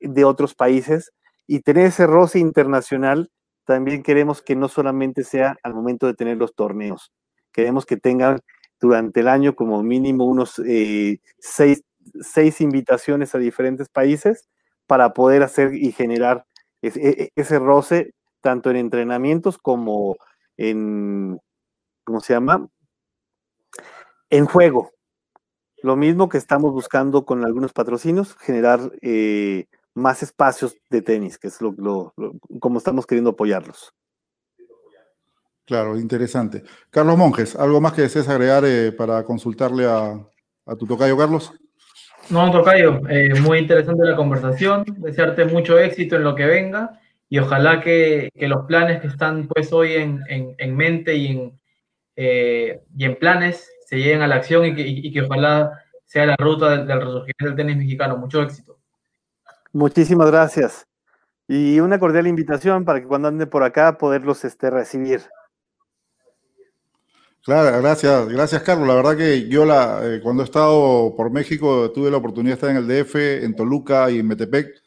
[0.00, 1.12] de otros países
[1.46, 3.30] y tener ese roce internacional.
[3.64, 7.12] También queremos que no solamente sea al momento de tener los torneos,
[7.52, 8.40] queremos que tengan
[8.80, 11.82] durante el año como mínimo unos eh, seis,
[12.20, 14.48] seis invitaciones a diferentes países
[14.86, 16.44] para poder hacer y generar
[16.88, 20.16] e, e, ese roce tanto en entrenamientos como
[20.56, 21.40] en,
[22.04, 22.68] ¿cómo se llama?
[24.30, 24.92] En juego.
[25.82, 31.48] Lo mismo que estamos buscando con algunos patrocinios, generar eh, más espacios de tenis, que
[31.48, 32.14] es lo,
[32.60, 33.92] como estamos queriendo apoyarlos.
[35.64, 36.62] Claro, interesante.
[36.90, 40.24] Carlos Monjes, ¿algo más que desees agregar eh, para consultarle a,
[40.66, 41.52] a, tu tocayo, Carlos?
[42.30, 46.98] No, tocayo, eh, muy interesante la conversación, desearte mucho éxito en lo que venga
[47.28, 51.60] y ojalá que, los planes que están pues hoy en, mente y en,
[52.16, 56.70] eh, y en planes se lleguen a la acción y que, ojalá sea la ruta
[56.70, 58.16] del, del, resurgimiento del tenis mexicano.
[58.16, 58.78] Mucho éxito.
[59.72, 60.86] Muchísimas gracias.
[61.48, 65.22] Y una cordial invitación para que cuando anden por acá poderlos este, recibir.
[67.46, 68.88] Claro, gracias, gracias Carlos.
[68.88, 69.62] La verdad que yo
[70.02, 73.54] eh, cuando he estado por México tuve la oportunidad de estar en el DF, en
[73.54, 74.82] Toluca y en Metepec.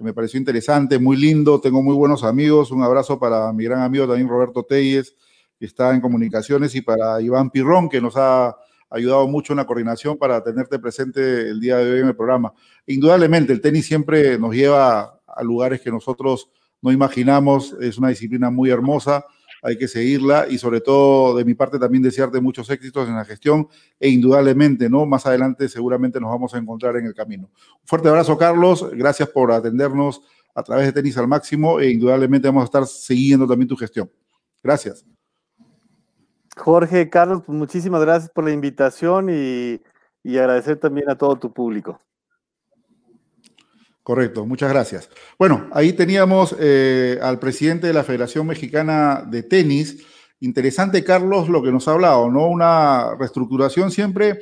[0.00, 4.08] Me pareció interesante, muy lindo, tengo muy buenos amigos, un abrazo para mi gran amigo
[4.08, 5.14] también Roberto Telles,
[5.56, 8.56] que está en comunicaciones, y para Iván Pirrón, que nos ha
[8.90, 12.52] ayudado mucho en la coordinación para tenerte presente el día de hoy en el programa.
[12.86, 16.50] Indudablemente, el tenis siempre nos lleva a lugares que nosotros
[16.82, 19.24] no imaginamos, es una disciplina muy hermosa,
[19.62, 23.24] hay que seguirla y sobre todo de mi parte también desearte muchos éxitos en la
[23.24, 25.06] gestión e indudablemente, ¿no?
[25.06, 27.50] Más adelante seguramente nos vamos a encontrar en el camino.
[27.80, 30.22] Un fuerte abrazo, Carlos, gracias por atendernos
[30.54, 34.10] a través de Tenis al Máximo e indudablemente vamos a estar siguiendo también tu gestión.
[34.62, 35.04] Gracias.
[36.56, 39.80] Jorge, Carlos, pues muchísimas gracias por la invitación y,
[40.36, 41.98] agradecer también a todo tu público.
[44.10, 45.08] Correcto, muchas gracias.
[45.38, 50.04] Bueno, ahí teníamos eh, al presidente de la Federación Mexicana de Tenis.
[50.40, 52.48] Interesante, Carlos, lo que nos ha hablado, ¿no?
[52.48, 54.40] Una reestructuración siempre,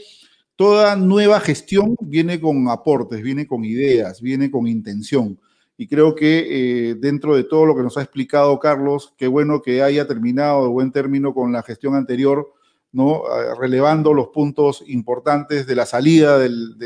[0.56, 5.38] toda nueva gestión viene con aportes, viene con ideas, viene con intención
[5.76, 9.60] y creo que eh, dentro de todo lo que nos ha explicado Carlos, qué bueno
[9.60, 12.54] que haya terminado de buen término con la gestión anterior,
[12.90, 13.24] ¿no?
[13.30, 16.78] Ah, relevando los puntos importantes de la salida del,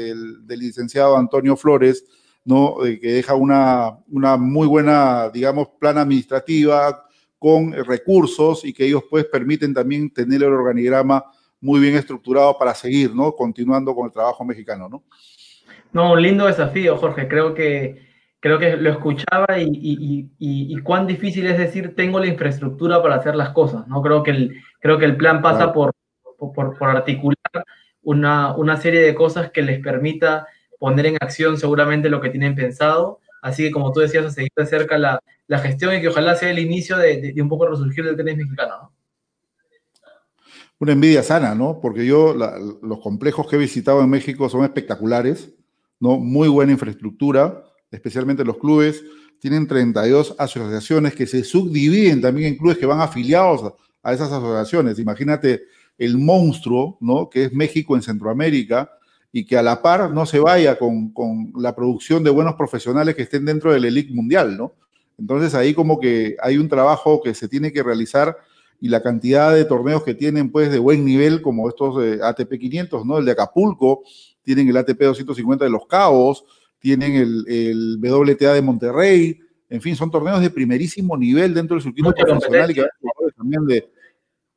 [0.48, 2.06] licenciado Antonio Flores,
[2.44, 2.76] ¿no?
[2.82, 7.04] que deja una, una muy buena, digamos, plan administrativa
[7.38, 11.24] con recursos y que ellos pues permiten también tener el organigrama
[11.60, 13.32] muy bien estructurado para seguir, ¿no?
[13.32, 15.04] Continuando con el trabajo mexicano, ¿no?
[15.92, 17.28] No, un lindo desafío, Jorge.
[17.28, 18.12] Creo que
[18.42, 23.14] creo que lo escuchaba y, y, y, cuán difícil es decir, tengo la infraestructura para
[23.14, 24.02] hacer las cosas, ¿no?
[24.02, 25.92] Creo que el, creo que el plan pasa por,
[26.36, 27.36] por, por, articular
[28.02, 30.48] una, una, serie de cosas que les permita
[30.82, 33.20] poner en acción seguramente lo que tienen pensado.
[33.40, 36.50] Así que, como tú decías, a seguir cerca la, la gestión y que ojalá sea
[36.50, 38.92] el inicio de, de, un poco resurgir del tenis mexicano, ¿no?
[40.80, 41.78] Una envidia sana, ¿no?
[41.80, 45.54] Porque yo, los complejos que he visitado en México son espectaculares,
[46.00, 46.18] ¿no?
[46.18, 47.62] Muy buena infraestructura,
[47.92, 49.04] especialmente los clubes,
[49.38, 53.72] tienen 32 asociaciones que se subdividen también en clubes que van afiliados
[54.02, 54.98] a esas asociaciones.
[54.98, 55.62] Imagínate
[55.96, 57.30] el monstruo, ¿no?
[57.30, 58.90] Que es México en Centroamérica
[59.32, 61.12] y que a la par no se vaya con,
[61.56, 64.74] la producción de buenos profesionales que estén dentro del elite mundial, ¿no?
[65.18, 68.36] Entonces ahí como que hay un trabajo que se tiene que realizar
[68.78, 72.58] y la cantidad de torneos que tienen pues de buen nivel como estos de ATP
[72.58, 73.18] 500, ¿no?
[73.18, 74.02] El de Acapulco,
[74.42, 76.44] tienen el ATP 250 de Los Cabos,
[76.78, 81.82] tienen el, el, WTA de Monterrey, en fin, son torneos de primerísimo nivel dentro del
[81.82, 82.84] circuito profesional y que
[83.36, 83.88] también de,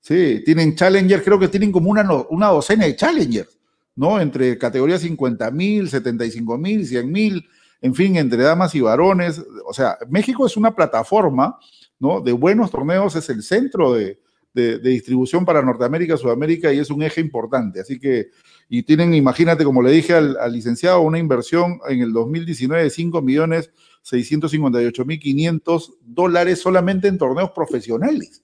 [0.01, 3.57] sí, tienen Challenger, creo que tienen como una, una docena de Challengers,
[3.96, 4.20] ¿no?
[4.20, 7.48] Entre categorías 50 mil, 75 mil, 100 mil,
[7.82, 9.43] en fin, entre damas y varones.
[9.66, 11.58] O sea, México es una plataforma,
[12.00, 12.22] ¿no?
[12.22, 14.20] De buenos torneos, es el centro de,
[14.56, 17.82] de, distribución para Norteamérica, Sudamérica y es un eje importante.
[17.82, 18.30] Así que,
[18.70, 23.22] y tienen, imagínate, como le dije al, licenciado, una inversión en el 2019 de 5
[23.22, 23.72] millones
[24.02, 28.43] 658 mil 500 dólares solamente en torneos profesionales.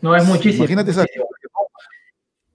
[0.00, 0.64] No es muchísimo.
[0.64, 1.06] Imagínate esa.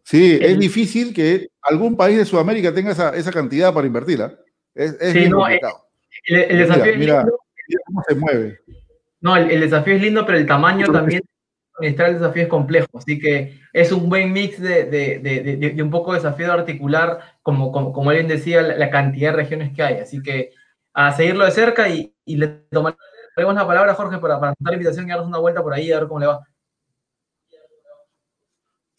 [0.03, 4.37] Sí, es difícil que algún país de Sudamérica tenga esa, esa cantidad para invertirla.
[4.75, 7.39] Es, es sí, no, El, desafío mira, es lindo.
[7.67, 8.59] mira, cómo se mueve.
[9.21, 11.21] No, el, desafío es lindo, pero el tamaño también
[11.77, 15.83] administrar el desafío es complejo, así que es un buen mix de, de, de, de
[15.83, 19.83] un poco desafío de articular, como, como, como alguien decía, la, cantidad de regiones que
[19.83, 19.99] hay.
[19.99, 20.51] Así que
[20.93, 22.99] a seguirlo de cerca y, y le tomaremos
[23.37, 25.91] la palabra a Jorge para, para dar la invitación y darnos una vuelta por ahí
[25.91, 26.45] a ver cómo le va.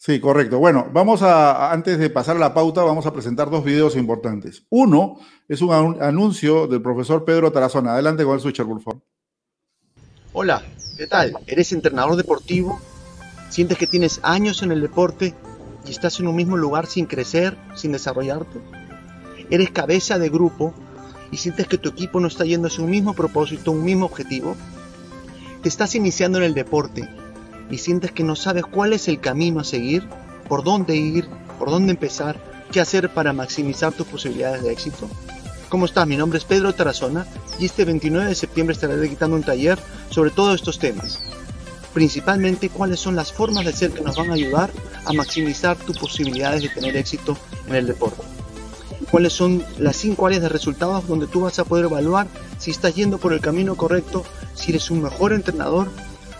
[0.05, 0.59] Sí, correcto.
[0.59, 4.63] Bueno, vamos a, antes de pasar a la pauta, vamos a presentar dos videos importantes.
[4.69, 7.93] Uno es un anuncio del profesor Pedro Tarazona.
[7.93, 9.01] Adelante con el switcher, por favor.
[10.31, 10.61] Hola,
[10.95, 11.33] ¿qué tal?
[11.47, 12.79] ¿Eres entrenador deportivo?
[13.49, 15.33] ¿Sientes que tienes años en el deporte
[15.87, 18.59] y estás en un mismo lugar sin crecer, sin desarrollarte?
[19.49, 20.75] ¿Eres cabeza de grupo
[21.31, 24.55] y sientes que tu equipo no está yendo hacia un mismo propósito, un mismo objetivo?
[25.63, 27.09] ¿Te estás iniciando en el deporte
[27.69, 30.07] y sientes que no sabes cuál es el camino a seguir,
[30.47, 32.39] por dónde ir, por dónde empezar,
[32.71, 35.09] qué hacer para maximizar tus posibilidades de éxito?
[35.69, 36.07] ¿Cómo estás?
[36.07, 37.25] Mi nombre es Pedro Tarazona
[37.59, 41.19] y este 29 de septiembre estaré dictando un taller sobre todos estos temas.
[41.93, 44.71] Principalmente cuáles son las formas de ser que nos van a ayudar
[45.05, 47.37] a maximizar tus posibilidades de tener éxito
[47.67, 48.21] en el deporte.
[49.09, 52.95] Cuáles son las cinco áreas de resultados donde tú vas a poder evaluar si estás
[52.95, 55.89] yendo por el camino correcto, si eres un mejor entrenador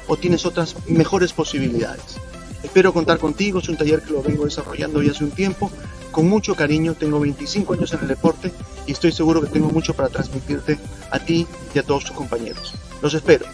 [0.08, 2.18] o tienes otras mejores posibilidades.
[2.64, 5.72] Espero contar contigo, es un taller que lo vengo desarrollando ya hace un tiempo
[6.16, 8.50] con mucho cariño, tengo 25 años en el deporte
[8.88, 10.80] y estoy seguro que tengo mucho para transmitirte
[11.12, 12.74] a ti y a todos tus compañeros.
[13.02, 13.46] Los espero.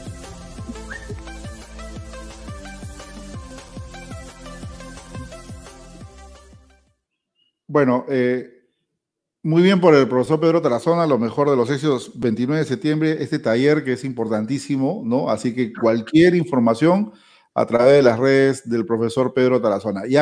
[7.66, 8.61] Bueno, eh,
[9.44, 13.18] muy bien por el profesor Pedro Tarazona, lo mejor de los éxitos, 29 de septiembre,
[13.20, 15.32] este taller que es importantísimo, ¿no?
[15.32, 17.12] Así que cualquier información
[17.56, 20.04] a través de las redes del profesor Pedro Tarazona.
[20.06, 20.18] Y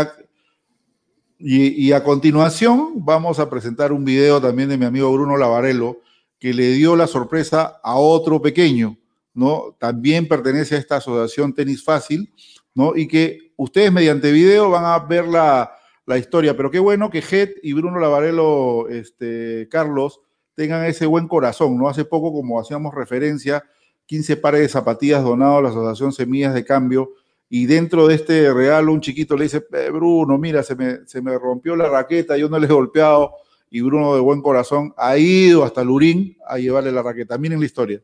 [1.91, 5.97] a, continuación vamos a presentar un video también de mi amigo Bruno Lavarello,
[6.39, 8.97] que le dio la sorpresa a otro pequeño,
[9.33, 9.75] ¿no?
[9.79, 12.33] También pertenece a esta asociación Tenis Fácil,
[12.73, 12.95] ¿no?
[12.95, 15.73] Y que ustedes mediante video van a ver la,
[16.09, 20.21] la historia, pero qué bueno que Jet y Bruno Lavarello, este, Carlos,
[20.55, 21.87] tengan ese buen corazón, ¿no?
[21.87, 23.63] Hace poco, como hacíamos referencia,
[24.07, 27.11] 15 pares de zapatillas donados a la Asociación Semillas de Cambio,
[27.47, 31.21] y dentro de este regalo un chiquito le dice, eh, Bruno, mira, se me, se
[31.21, 33.35] me rompió la raqueta, yo no le he golpeado,
[33.69, 37.37] y Bruno de buen corazón ha ido hasta Lurín a llevarle la raqueta.
[37.37, 38.01] Miren la historia.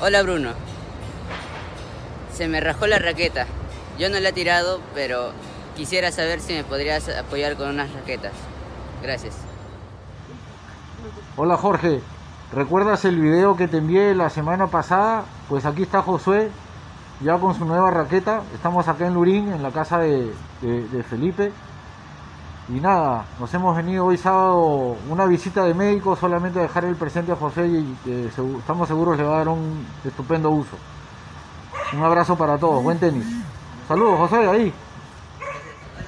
[0.00, 0.52] Hola Bruno,
[2.32, 3.46] se me rajó la raqueta.
[3.98, 5.32] Yo no la he tirado, pero
[5.76, 8.32] quisiera saber si me podrías apoyar con unas raquetas.
[9.02, 9.36] Gracias.
[11.36, 12.00] Hola Jorge,
[12.52, 15.24] ¿recuerdas el video que te envié la semana pasada?
[15.48, 16.50] Pues aquí está Josué,
[17.20, 18.42] ya con su nueva raqueta.
[18.54, 20.32] Estamos acá en Lurín, en la casa de,
[21.08, 21.52] Felipe.
[22.68, 26.94] Y nada, nos hemos venido hoy sábado una visita de médico, solamente a dejar el
[26.94, 27.96] presente a José y
[28.58, 30.76] estamos seguros le va a dar un estupendo uso.
[31.92, 33.26] Un abrazo para todos, buen tenis.
[33.88, 34.72] Saludos José, ahí.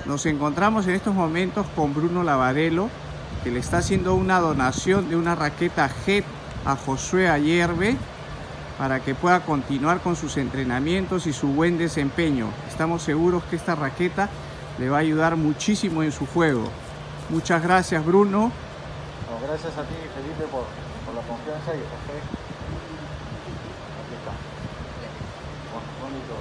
[0.06, 2.90] Nos encontramos en estos momentos con Bruno Lavarello,
[3.42, 6.24] que le está haciendo una donación de una raqueta JET
[6.66, 7.96] a Josué Ayerbe
[8.78, 12.48] para que pueda continuar con sus entrenamientos y su buen desempeño.
[12.68, 14.28] Estamos seguros que esta raqueta
[14.78, 16.64] le va a ayudar muchísimo en su juego.
[17.30, 18.52] Muchas gracias Bruno.
[19.46, 20.64] gracias a ti Felipe por,
[21.14, 22.20] la confianza y José.
[24.04, 24.32] Aquí está.
[26.02, 26.34] Bonito.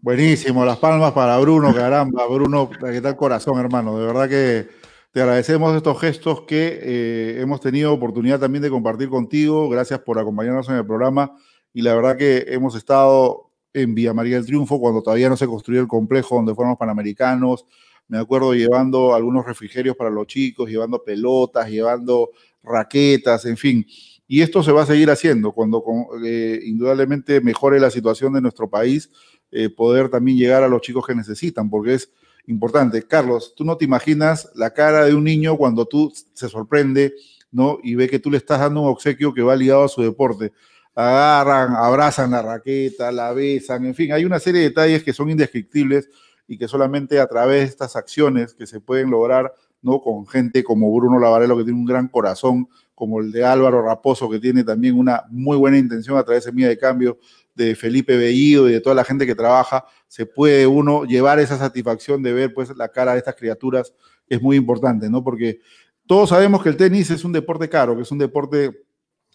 [0.00, 3.98] Buenísimo, las palmas para Bruno, caramba, Bruno, ¿qué tal corazón, hermano?
[3.98, 4.68] De verdad que
[5.12, 9.68] te agradecemos estos gestos que eh, hemos tenido oportunidad también de compartir contigo.
[9.68, 11.36] Gracias por acompañarnos en el programa.
[11.74, 15.46] Y la verdad que hemos estado en Villa María del Triunfo cuando todavía no se
[15.46, 17.66] construyó el complejo donde fueron los panamericanos.
[18.08, 22.30] Me acuerdo llevando algunos refrigerios para los chicos, llevando pelotas, llevando
[22.62, 23.86] raquetas, en fin.
[24.32, 25.84] Y esto se va a seguir haciendo cuando
[26.24, 29.10] eh, indudablemente mejore la situación de nuestro país
[29.50, 32.10] eh, poder también llegar a los chicos que necesitan, porque es
[32.46, 33.02] importante.
[33.02, 37.12] Carlos, tú no te imaginas la cara de un niño cuando tú se sorprende,
[37.50, 37.76] ¿no?
[37.82, 40.54] Y ve que tú le estás dando un obsequio que va ligado a su deporte.
[40.94, 45.28] Agarran, abrazan la raqueta, la besan, en fin, hay una serie de detalles que son
[45.28, 46.08] indescriptibles
[46.48, 49.52] y que solamente a través de estas acciones que se pueden lograr,
[49.82, 50.00] ¿no?
[50.00, 52.66] Con gente como Bruno Lavarello, que tiene un gran corazón,
[53.02, 56.52] como el de Álvaro Raposo, que tiene también una muy buena intención a través de
[56.52, 57.18] Mía de Cambio,
[57.52, 61.58] de Felipe Bellido y de toda la gente que trabaja, se puede uno llevar esa
[61.58, 63.92] satisfacción de ver pues la cara de estas criaturas,
[64.28, 65.24] es muy importante, ¿no?
[65.24, 65.58] Porque
[66.06, 68.70] todos sabemos que el tenis es un deporte caro, que es un deporte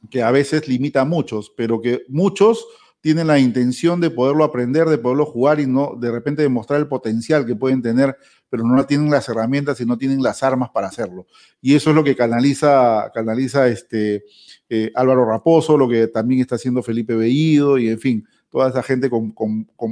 [0.09, 2.65] que a veces limita a muchos, pero que muchos
[3.02, 6.88] tienen la intención de poderlo aprender, de poderlo jugar y no de repente demostrar el
[6.88, 8.18] potencial que pueden tener,
[8.50, 11.28] pero no tienen las herramientas y no tienen las armas para hacerlo.
[11.62, 14.24] Y eso es lo que canaliza, canaliza este,
[14.70, 18.84] eh, Álvaro Raposo, lo que también está haciendo Felipe Bellido y en fin, toda esa
[18.84, 19.34] gente con,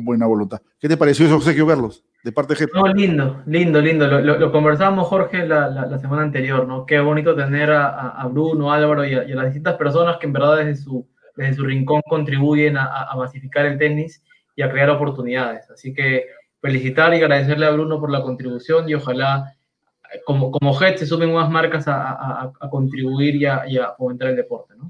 [0.03, 0.61] buena voluntad.
[0.79, 4.07] ¿Qué te pareció eso, José verlos De parte de No, lindo, lindo, lindo.
[4.07, 6.85] Lo, conversábamos, Jorge, la, semana anterior, ¿no?
[6.85, 10.77] Qué bonito tener a, Bruno, Álvaro y a, las distintas personas que en verdad desde
[10.77, 14.23] su, desde su rincón contribuyen a, masificar el tenis
[14.55, 15.69] y a crear oportunidades.
[15.69, 16.25] Así que
[16.61, 19.55] felicitar y agradecerle a Bruno por la contribución y ojalá
[20.25, 24.73] como, como head se sumen más marcas a, contribuir y a, y fomentar el deporte,
[24.77, 24.89] ¿no?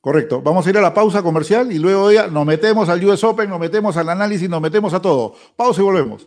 [0.00, 0.42] Correcto.
[0.42, 3.48] Vamos a ir a la pausa comercial y luego ya nos metemos al US Open,
[3.48, 5.34] nos metemos al análisis, nos metemos a todo.
[5.54, 6.26] Pausa y volvemos.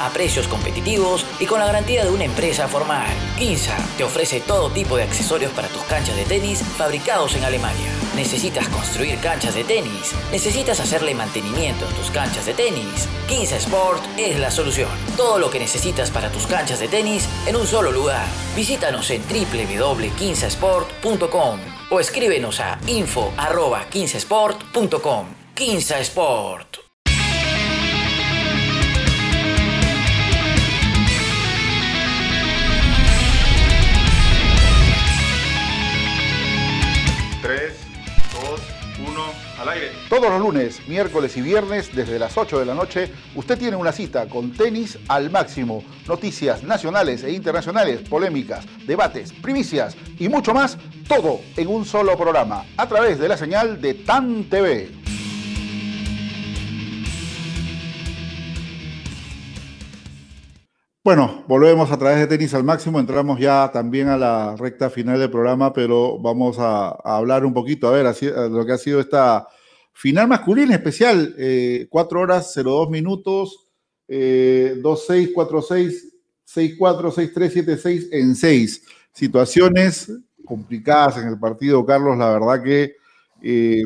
[0.00, 3.06] a precios competitivos y con la garantía de una empresa formal.
[3.38, 7.90] Kinsa te ofrece todo tipo de accesorios para tus canchas de tenis fabricados en Alemania.
[8.16, 10.14] ¿Necesitas construir canchas de tenis?
[10.30, 13.06] ¿Necesitas hacerle mantenimiento a tus canchas de tenis?
[13.28, 14.88] Kinsa Sport es la solución.
[15.16, 18.26] Todo lo que necesitas para tus canchas de tenis en un solo lugar.
[18.54, 21.58] Visítanos en www.kinsasport.com
[21.90, 25.26] o escríbenos a info.15sport.com.
[25.54, 26.83] Kinsa Sport.
[39.58, 39.92] Al aire.
[40.08, 43.92] Todos los lunes, miércoles y viernes, desde las 8 de la noche, usted tiene una
[43.92, 45.84] cita con tenis al máximo.
[46.06, 50.78] Noticias nacionales e internacionales, polémicas, debates, primicias y mucho más,
[51.08, 55.03] todo en un solo programa, a través de la señal de TAN TV.
[61.04, 65.18] Bueno, volvemos a través de Tenis al Máximo, entramos ya también a la recta final
[65.18, 69.00] del programa, pero vamos a, hablar un poquito, a ver, así, lo que ha sido
[69.00, 69.46] esta
[69.96, 73.68] Final masculina especial, 4 eh, horas 02 minutos,
[74.08, 75.92] eh, 2-6, 4-6,
[76.52, 78.82] 6-4, 6-3, 7-6 en 6.
[79.12, 80.10] Situaciones
[80.44, 82.96] complicadas en el partido, Carlos, la verdad que
[83.42, 83.84] eh,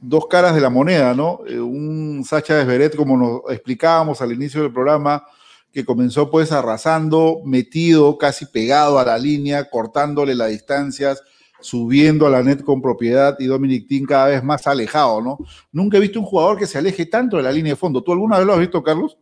[0.00, 1.40] dos caras de la moneda, ¿no?
[1.46, 5.24] Eh, un Sacha Desberet, como nos explicábamos al inicio del programa,
[5.72, 11.22] que comenzó pues arrasando, metido, casi pegado a la línea, cortándole las distancias,
[11.60, 15.38] subiendo a la net con propiedad y Dominic Team cada vez más alejado, ¿no?
[15.70, 18.02] Nunca he visto un jugador que se aleje tanto de la línea de fondo.
[18.02, 19.16] ¿Tú alguna vez lo has visto, Carlos?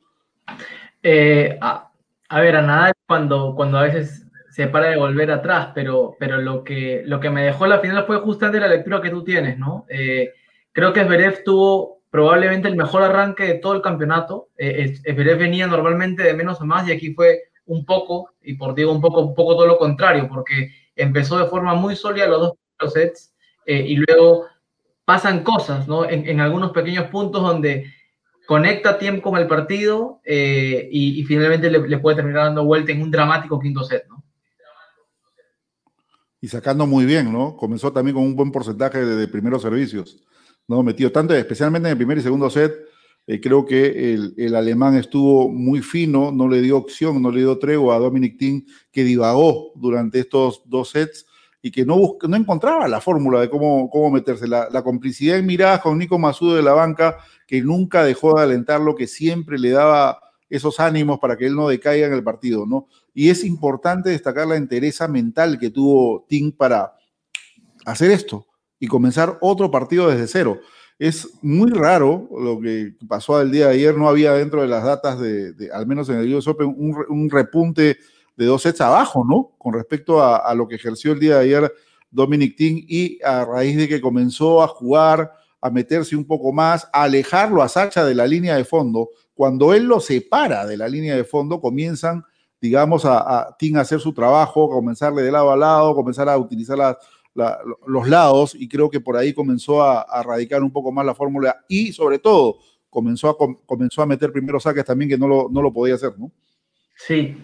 [1.02, 1.90] Eh, a,
[2.40, 6.64] ver, a nada cuando, cuando a veces se para de volver atrás, pero, pero lo,
[6.64, 9.86] que, lo que me dejó la final fue justamente la lectura que tú tienes, ¿no?
[9.88, 10.32] Eh,
[10.72, 14.48] creo que Zverev tuvo probablemente el mejor arranque de todo el campeonato.
[14.58, 15.00] Eh,
[15.38, 19.00] venía normalmente de menos a más y aquí fue un poco, y por digo un
[19.00, 23.32] poco, un poco todo lo contrario, porque empezó de forma muy sólida los dos sets
[23.64, 24.46] eh, y luego
[25.04, 26.08] pasan cosas, ¿no?
[26.08, 27.92] En, algunos pequeños puntos donde
[28.46, 33.10] conecta tiempo con el partido eh, y, finalmente le, puede terminar dando vuelta en un
[33.10, 34.24] dramático quinto set, ¿no?
[36.40, 37.56] Y sacando muy bien, ¿no?
[37.56, 40.24] Comenzó también con un buen porcentaje de, primeros servicios,
[40.70, 40.84] ¿no?
[40.84, 42.72] Metido tanto, especialmente en el primer y segundo set,
[43.26, 47.40] eh, creo que el, el, alemán estuvo muy fino, no le dio opción, no le
[47.40, 51.26] dio tregua a Dominic Thiem, que divagó durante estos dos sets
[51.60, 54.46] y que no, no encontraba la fórmula de cómo, cómo meterse.
[54.46, 57.18] La, la, complicidad en miradas con Nico Masudo de la banca,
[57.48, 61.68] que nunca dejó de alentarlo, que siempre le daba esos ánimos para que él no
[61.68, 62.86] decaiga en el partido, ¿no?
[63.12, 66.96] Y es importante destacar la entereza mental que tuvo Tim para
[67.84, 68.46] hacer esto
[68.80, 70.60] y comenzar otro partido desde cero.
[70.98, 74.82] Es muy raro lo que pasó el día de ayer, no había dentro de las
[74.82, 77.98] datas de, al menos en el US Open, un, repunte
[78.36, 79.52] de dos sets abajo, ¿no?
[79.58, 81.72] Con respecto a, lo que ejerció el día de ayer
[82.10, 86.88] Dominic Thiem y a raíz de que comenzó a jugar, a meterse un poco más,
[86.92, 90.88] a alejarlo a Sacha de la línea de fondo, cuando él lo separa de la
[90.88, 92.24] línea de fondo, comienzan,
[92.60, 96.76] digamos, a, a a hacer su trabajo, comenzarle de lado a lado, comenzar a utilizar
[96.76, 96.96] las
[97.34, 101.64] los lados y creo que por ahí comenzó a, radicar un poco más la fórmula
[101.68, 102.58] y sobre todo
[102.88, 106.12] comenzó a, comenzó a meter primeros saques también que no lo, no lo podía hacer,
[106.18, 106.32] ¿no?
[106.96, 107.36] Sí,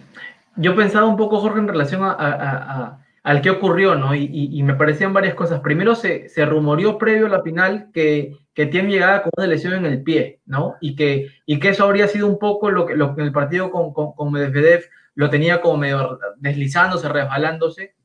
[0.55, 4.13] yo pensaba un poco, Jorge, en relación a, al que ocurrió, ¿no?
[4.13, 5.61] Y, me parecían varias cosas.
[5.61, 9.73] Primero se, se rumoreó previo a la final que, que Tiem llegaba con una lesión
[9.73, 10.75] en el pie, ¿no?
[10.79, 13.71] Y que, y que eso habría sido un poco lo que, lo que el partido
[13.71, 14.85] con, con, con Medvedev
[15.15, 17.96] lo tenía como medio deslizándose, resbalándose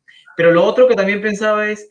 [0.43, 1.88] pero lo otro que también pensaba es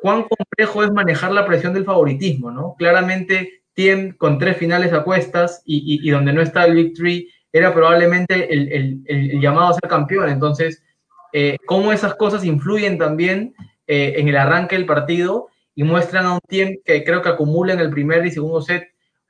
[0.00, 2.74] cuán complejo es manejar la presión del favoritismo, ¿no?
[2.76, 8.52] Claramente, Tiem con tres finales a cuestas y, donde no está el Victory era probablemente
[8.52, 10.30] el, llamado a ser campeón.
[10.30, 10.82] Entonces,
[11.32, 13.54] eh, cómo esas cosas influyen también
[13.86, 17.72] eh, en el arranque del partido y muestran a un Tiem que creo que acumula
[17.72, 18.88] en el primer y segundo set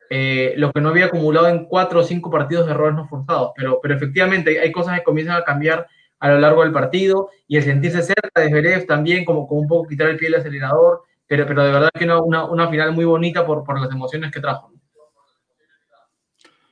[0.09, 3.51] eh, lo que no había acumulado en cuatro o cinco partidos de errores no forzados.
[3.55, 5.87] Pero, pero efectivamente hay cosas que comienzan a cambiar
[6.23, 9.67] a lo largo del partido y el sentirse cerca de Zverev también, como, como un
[9.67, 13.05] poco quitar el pie del acelerador, pero, pero de verdad que una, una, final muy
[13.05, 14.73] bonita por, por las emociones que trajo.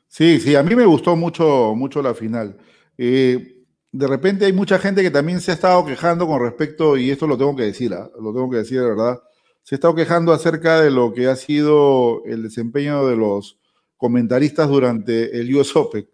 [0.06, 2.58] Sí, sí, a mí me gustó mucho, mucho la final.
[2.96, 3.56] Eh,
[3.90, 7.26] de repente hay mucha gente que también se ha estado quejando con respecto, y esto
[7.26, 8.08] lo tengo que decir, ¿ah?
[8.20, 9.20] lo tengo que decir de verdad,
[9.64, 13.58] se ha estado quejando acerca de lo que ha sido el desempeño de los
[13.96, 16.08] comentaristas durante el US Open.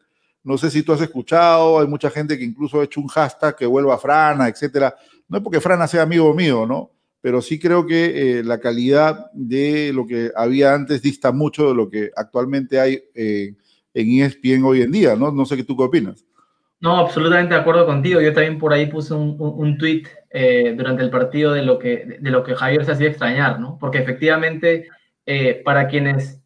[0.46, 3.56] No sé si tú has escuchado, hay mucha gente que incluso ha hecho un hashtag
[3.56, 4.94] que vuelva a Frana, etcétera.
[5.26, 6.92] No es porque Frana sea amigo mío, ¿no?
[7.20, 11.74] Pero sí creo que eh, la calidad de lo que había antes dista mucho de
[11.74, 13.56] lo que actualmente hay eh,
[13.92, 15.32] en ESPN hoy en día, ¿no?
[15.32, 16.24] No sé qué tú qué opinas.
[16.78, 18.20] No, absolutamente de acuerdo contigo.
[18.20, 22.18] Yo también por ahí puse un, un, tweet eh, durante el partido de lo, que,
[22.20, 23.78] de lo que Javier se hacía extrañar, ¿no?
[23.80, 24.86] Porque efectivamente,
[25.64, 26.40] para quienes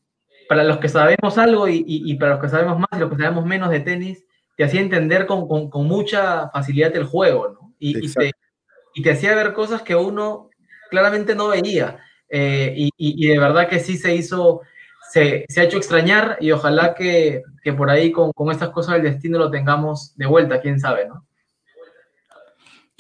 [0.51, 3.47] para los que sabemos algo y, para los que sabemos más y los que sabemos
[3.47, 4.25] menos de tenis,
[4.57, 5.47] te hacía entender con,
[5.87, 7.73] mucha facilidad el juego, ¿no?
[7.79, 10.51] Y, te, hacía ver cosas que uno
[10.91, 12.01] claramente no veía.
[12.29, 14.63] Eh, y, de verdad que sí se hizo,
[15.13, 17.45] se, ha hecho extrañar y ojalá que,
[17.77, 21.25] por ahí con, estas cosas del destino lo tengamos de vuelta, quién sabe, ¿no?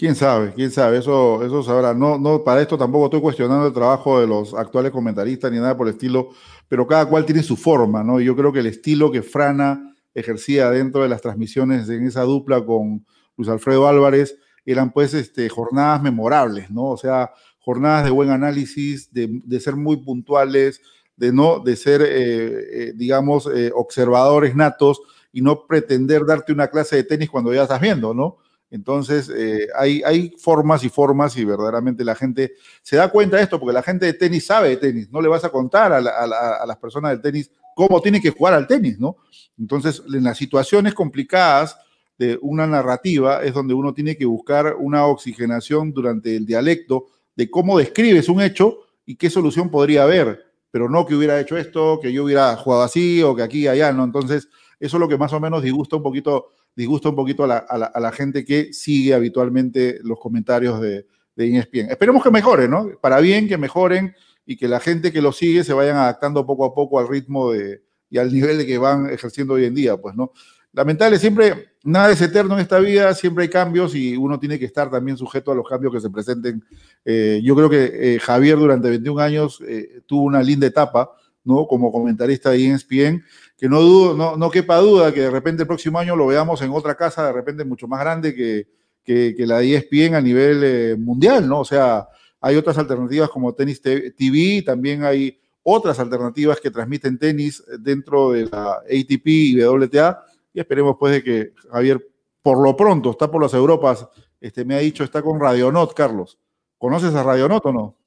[0.00, 1.92] Quién sabe, quién sabe, eso, eso sabrá.
[1.92, 5.76] No, no, para esto tampoco estoy cuestionando el trabajo de los actuales comentaristas ni nada
[5.76, 6.30] por el estilo,
[6.68, 8.18] pero cada cual tiene su forma, ¿no?
[8.18, 12.22] Y yo creo que el estilo que Frana ejercía dentro de las transmisiones en esa
[12.22, 13.04] dupla con
[13.36, 16.84] Luis Alfredo Álvarez eran pues este, jornadas memorables, ¿no?
[16.84, 20.80] O sea, jornadas de buen análisis, de, ser muy puntuales,
[21.14, 24.98] de no, de ser, eh, eh, digamos, eh, observadores natos
[25.30, 28.38] y no pretender darte una clase de tenis cuando ya estás viendo, ¿no?
[28.70, 32.52] Entonces, eh, hay, formas y formas y verdaderamente la gente
[32.82, 35.28] se da cuenta de esto, porque la gente de tenis sabe de tenis, no le
[35.28, 39.16] vas a contar a, las personas del tenis cómo tienen que jugar al tenis, ¿no?
[39.58, 41.76] Entonces, en las situaciones complicadas
[42.16, 47.50] de una narrativa es donde uno tiene que buscar una oxigenación durante el dialecto de
[47.50, 51.98] cómo describes un hecho y qué solución podría haber, pero no que hubiera hecho esto,
[52.00, 54.04] que yo hubiera jugado así o que aquí y allá, ¿no?
[54.04, 54.48] Entonces,
[54.78, 58.12] eso es lo que más o menos disgusta un poquito disgusta un poquito a la,
[58.12, 61.06] gente que sigue habitualmente los comentarios de,
[61.36, 61.90] de ESPN.
[61.90, 62.90] Esperemos que mejore, ¿no?
[63.00, 64.14] Para bien que mejoren
[64.46, 67.52] y que la gente que lo sigue se vayan adaptando poco a poco al ritmo
[67.52, 70.32] de, y al nivel de que van ejerciendo hoy en día, pues, ¿no?
[70.72, 74.64] Lamentable, siempre, nada es eterno en esta vida, siempre hay cambios y uno tiene que
[74.64, 76.64] estar también sujeto a los cambios que se presenten.
[77.04, 81.10] Eh, yo creo que eh, Javier durante 21 años eh, tuvo una linda etapa,
[81.42, 81.66] ¿no?
[81.66, 83.24] Como comentarista de ESPN
[83.60, 86.62] que no, dudo, no, no quepa duda que de repente el próximo año lo veamos
[86.62, 88.66] en otra casa, de repente mucho más grande que,
[89.04, 91.60] que, que la ESPN a nivel eh, mundial, ¿no?
[91.60, 92.08] O sea,
[92.40, 98.46] hay otras alternativas como Tenis TV, también hay otras alternativas que transmiten tenis dentro de
[98.46, 102.02] la ATP y WTA, y esperemos pues de que Javier,
[102.40, 104.08] por lo pronto, está por las Europas,
[104.40, 106.38] este, me ha dicho, está con Radionot, Carlos.
[106.78, 107.99] ¿Conoces a Radionot o no?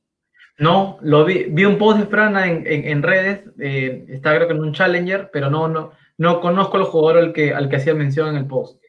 [0.58, 4.62] No, lo vi, vi un post de Frana en, redes, eh, está creo que en
[4.62, 8.30] un Challenger, pero no, no, no conozco al jugador al que, al que hacía mención
[8.30, 8.80] en el post.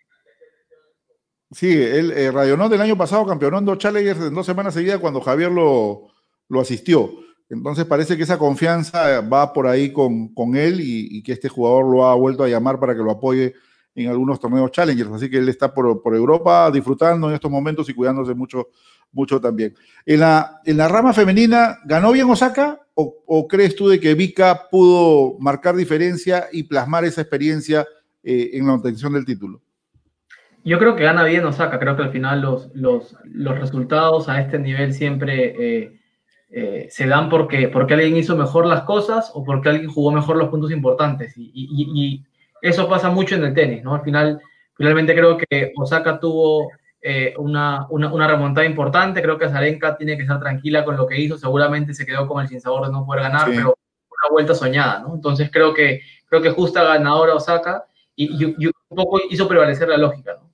[1.50, 5.20] Sí, el eh, del año pasado campeonó en dos Challengers en dos semanas seguidas cuando
[5.20, 6.08] Javier lo,
[6.48, 7.10] lo asistió.
[7.48, 11.90] Entonces parece que esa confianza va por ahí con, con él y, que este jugador
[11.90, 13.54] lo ha vuelto a llamar para que lo apoye
[13.94, 15.10] en algunos torneos Challengers.
[15.12, 18.68] Así que él está por, por Europa disfrutando en estos momentos y cuidándose mucho
[19.14, 19.74] mucho también.
[20.04, 24.68] En la, en la rama femenina, ¿ganó bien Osaka o, crees tú de que Vika
[24.70, 27.84] pudo marcar diferencia y plasmar esa experiencia
[28.22, 29.60] eh, en la obtención del título?
[30.64, 34.40] Yo creo que gana bien Osaka, creo que al final los, los, los resultados a
[34.40, 36.00] este nivel siempre eh,
[36.50, 40.36] eh, se dan porque, porque alguien hizo mejor las cosas o porque alguien jugó mejor
[40.36, 41.34] los puntos importantes.
[41.36, 42.24] Y, y
[42.64, 43.94] eso pasa mucho en el tenis, ¿no?
[43.94, 44.40] Al final,
[44.74, 46.70] finalmente creo que Osaka tuvo
[47.02, 49.20] eh, una, una, remontada importante.
[49.20, 51.36] Creo que Zarenka tiene que estar tranquila con lo que hizo.
[51.36, 53.76] Seguramente se quedó con el sinsabor de no poder ganar, pero
[54.08, 55.14] una vuelta soñada, ¿no?
[55.14, 57.84] Entonces creo que, creo que justa ganadora Osaka
[58.16, 60.50] y, un poco hizo prevalecer la lógica, ¿no?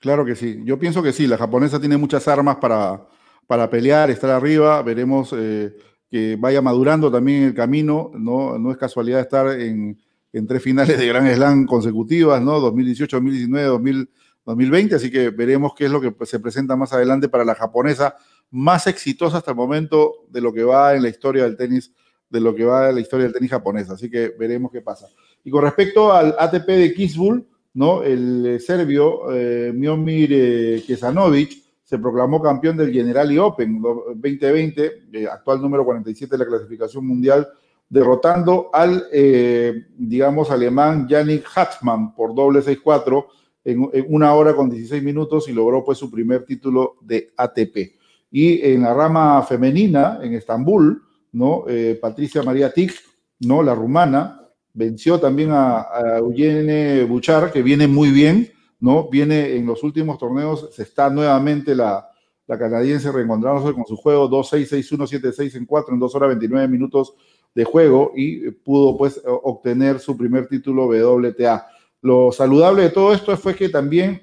[0.00, 0.62] Claro que sí.
[0.64, 1.28] Yo pienso que sí.
[1.28, 3.06] La japonesa tiene muchas armas para,
[3.46, 4.82] para pelear, estar arriba.
[4.82, 5.72] Veremos eh,
[6.14, 8.10] que vaya madurando también el camino.
[8.14, 9.98] No, no es casualidad estar en
[10.34, 12.58] en tres finales de Gran Slam consecutivas, ¿no?
[12.58, 14.08] 2018, 2019,
[14.44, 18.16] 2020, así que veremos qué es lo que se presenta más adelante para la japonesa,
[18.50, 21.92] más exitosa hasta el momento de lo que va en la historia del tenis,
[22.28, 25.06] de lo que va en la historia del tenis japonesa, así que veremos qué pasa.
[25.44, 28.02] Y con respecto al ATP de Kisbul, ¿no?
[28.02, 31.63] El eh, serbio eh, Miomir eh, Kesanovic
[31.94, 37.46] se proclamó campeón del Generali Open 2020, eh, actual número 47 de la clasificación mundial,
[37.88, 43.26] derrotando al, eh, digamos, alemán Yannick Hatzmann por doble 6-4
[43.62, 47.94] en, una hora con 16 minutos y logró pues su primer título de ATP.
[48.32, 51.62] Y en la rama femenina, en Estambul, ¿no?
[51.68, 52.92] Eh, Patricia María Tic,
[53.38, 53.62] ¿no?
[53.62, 58.50] La rumana, venció también a, a Eugene Buchar, que viene muy bien,
[58.80, 59.08] ¿no?
[59.08, 62.08] Viene en los últimos torneos, se está nuevamente la,
[62.46, 66.68] la canadiense reencontrándose con su juego 2-6, 6-1, 7-6 en 4 en 2 horas 29
[66.68, 67.14] minutos
[67.54, 71.66] de juego y pudo pues obtener su primer título WTA.
[72.02, 74.20] Lo saludable de todo esto fue que también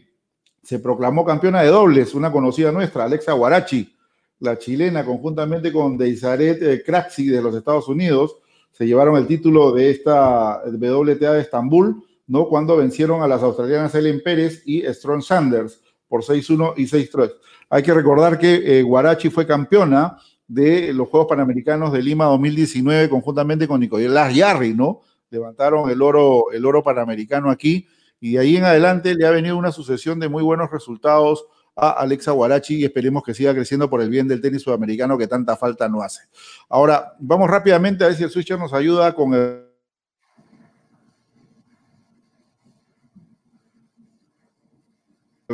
[0.62, 3.96] se proclamó campeona de dobles, una conocida nuestra, Alexa Guarachi,
[4.40, 8.38] la chilena, conjuntamente con Deisaret Kraxi de los Estados Unidos,
[8.72, 12.48] se llevaron el título de esta WTA de Estambul, ¿no?
[12.48, 17.30] Cuando vencieron a las australianas Ellen Pérez y Strong Sanders por 6-1 y 6-3.
[17.70, 20.18] Hay que recordar que eh, Guarachi fue campeona
[20.48, 25.02] de los Juegos Panamericanos de Lima 2019 conjuntamente con Nicolás Yarri, ¿no?
[25.30, 27.86] Levantaron el oro, el oro panamericano aquí
[28.22, 31.90] y de ahí en adelante le ha venido una sucesión de muy buenos resultados a
[31.90, 35.58] Alexa Guarachi y esperemos que siga creciendo por el bien del tenis sudamericano que tanta
[35.58, 36.22] falta no hace.
[36.70, 39.71] Ahora, vamos rápidamente a ver si el switcher nos ayuda con el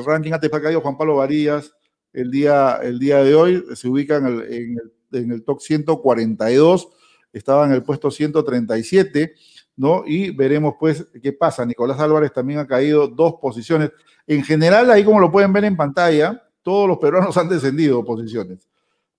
[0.05, 1.73] ranking antes para caído Juan Pablo Varías
[2.13, 5.61] el día, el día de hoy, se ubica en el, en el, en el top
[5.61, 6.89] 142,
[7.31, 9.35] estaba en el puesto 137,
[9.75, 10.03] ¿no?
[10.05, 11.65] Y veremos pues qué pasa.
[11.65, 13.91] Nicolás Álvarez también ha caído dos posiciones.
[14.25, 18.67] En general, ahí como lo pueden ver en pantalla, todos los peruanos han descendido posiciones.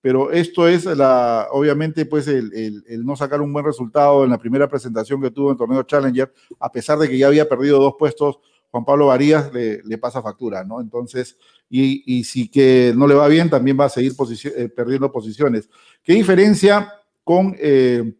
[0.01, 4.29] Pero esto es la, obviamente, pues el, el, el, no sacar un buen resultado en
[4.29, 7.49] la primera presentación que tuvo en el torneo Challenger, a pesar de que ya había
[7.49, 8.39] perdido dos puestos,
[8.71, 10.79] Juan Pablo Varías le, le pasa factura, ¿no?
[10.79, 11.37] Entonces,
[11.69, 14.13] y, si que no le va bien, también va a seguir
[14.55, 15.69] eh, perdiendo posiciones.
[16.03, 16.93] ¿Qué diferencia
[17.23, 18.15] con, eh,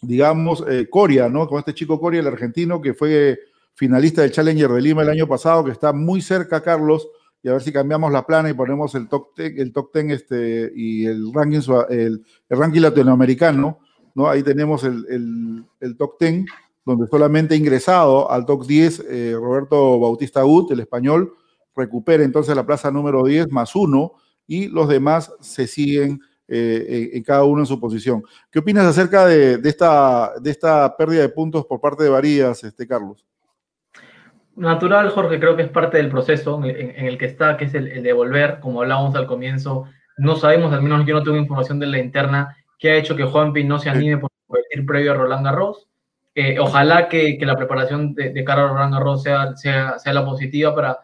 [0.00, 1.48] digamos, eh, Coria, ¿no?
[1.48, 3.40] Con este chico Coria, el argentino, que fue
[3.74, 7.08] finalista del Challenger de Lima el año pasado, que está muy cerca, Carlos,
[7.42, 10.10] y a ver si cambiamos la plana y ponemos el top ten, el top ten
[10.12, 13.80] este, y el ranking, el ranking latinoamericano,
[14.14, 14.28] ¿no?
[14.28, 16.46] Ahí tenemos el, el, el top ten,
[16.84, 21.34] donde solamente ingresado al top 10 eh, Roberto Bautista Gut, el español,
[21.74, 24.14] recupera entonces la plaza número 10 más uno
[24.46, 28.22] y los demás se siguen eh, en cada uno en su posición.
[28.50, 32.62] ¿Qué opinas acerca de, de, esta, de esta pérdida de puntos por parte de Varías,
[32.64, 33.24] este, Carlos?
[34.54, 37.74] Natural, Jorge, creo que es parte del proceso en, en el que está, que es
[37.74, 39.86] el, el, de volver, como hablábamos al comienzo.
[40.18, 43.24] No sabemos, al menos yo no tengo información de la interna, que ha hecho que
[43.24, 44.30] Juanpi no se anime por
[44.72, 45.88] ir previo a Roland Garros.
[46.60, 50.74] Ojalá que, la preparación de, de cara a Roland Garros sea, sea, sea la positiva
[50.74, 50.98] para,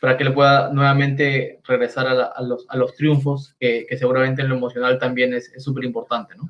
[0.00, 4.48] para que le pueda nuevamente regresar a, los, a los, triunfos, que, que, seguramente en
[4.48, 6.48] lo emocional también es súper importante, ¿no?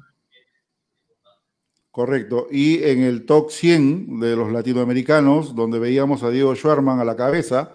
[1.99, 2.47] Correcto.
[2.49, 7.17] Y en el top 100 de los latinoamericanos, donde veíamos a Diego Schwarman a la
[7.17, 7.73] cabeza,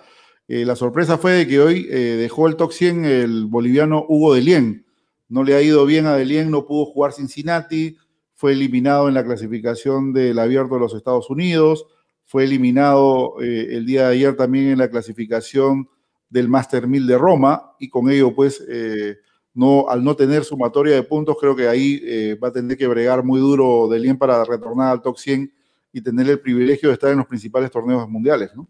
[0.48, 4.34] eh, la sorpresa fue de que hoy eh, dejó el top 100 el boliviano Hugo
[4.34, 4.86] Delien.
[5.28, 7.98] No le ha ido bien a Delien, no pudo jugar Cincinnati,
[8.44, 11.88] fue eliminado en la clasificación del Abierto de los Estados Unidos,
[12.26, 15.88] fue eliminado eh, el día de ayer también en la clasificación
[16.28, 19.16] del Master 1000 de Roma y con ello pues eh,
[19.54, 22.86] no, al no tener sumatoria de puntos creo que ahí eh, va a tener que
[22.86, 25.50] bregar muy duro Delien para retornar al top 100
[25.94, 28.68] y tener el privilegio de estar en los principales torneos mundiales, ¿no?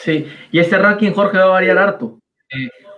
[0.00, 2.20] Sí, y este ranking Jorge va a variar harto.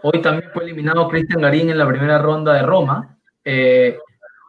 [0.02, 3.18] Hoy también fue eliminado Cristian Garín en la primera ronda de Roma.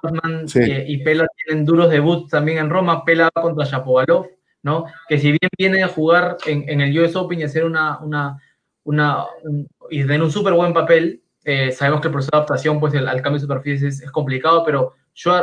[0.03, 0.59] Eh, sí.
[0.87, 3.05] y Pela tienen duros debuts también en Roma.
[3.05, 4.27] Pela contra Shapovalov
[4.63, 4.85] ¿no?
[5.07, 8.41] Que si bien viene a jugar en, en el US Open y hacer una, una,
[8.83, 12.79] una un, y tener un súper buen papel, eh, sabemos que el proceso de adaptación
[12.79, 14.93] pues, el, al cambio de superficie es, es complicado, pero,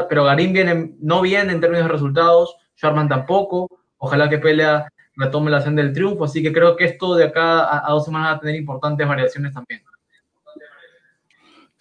[0.09, 5.51] pero Garín viene, no viene en términos de resultados, Sharman tampoco, ojalá que Pelea retome
[5.51, 8.33] la senda del triunfo, así que creo que esto de acá a, a dos semanas
[8.33, 9.83] va a tener importantes variaciones también.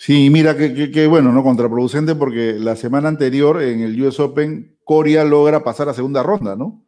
[0.02, 4.22] Sí, mira, que, que, que, bueno, no contraproducente porque la semana anterior en el US
[4.22, 6.86] Open, Coria logra pasar a segunda ronda, ¿no?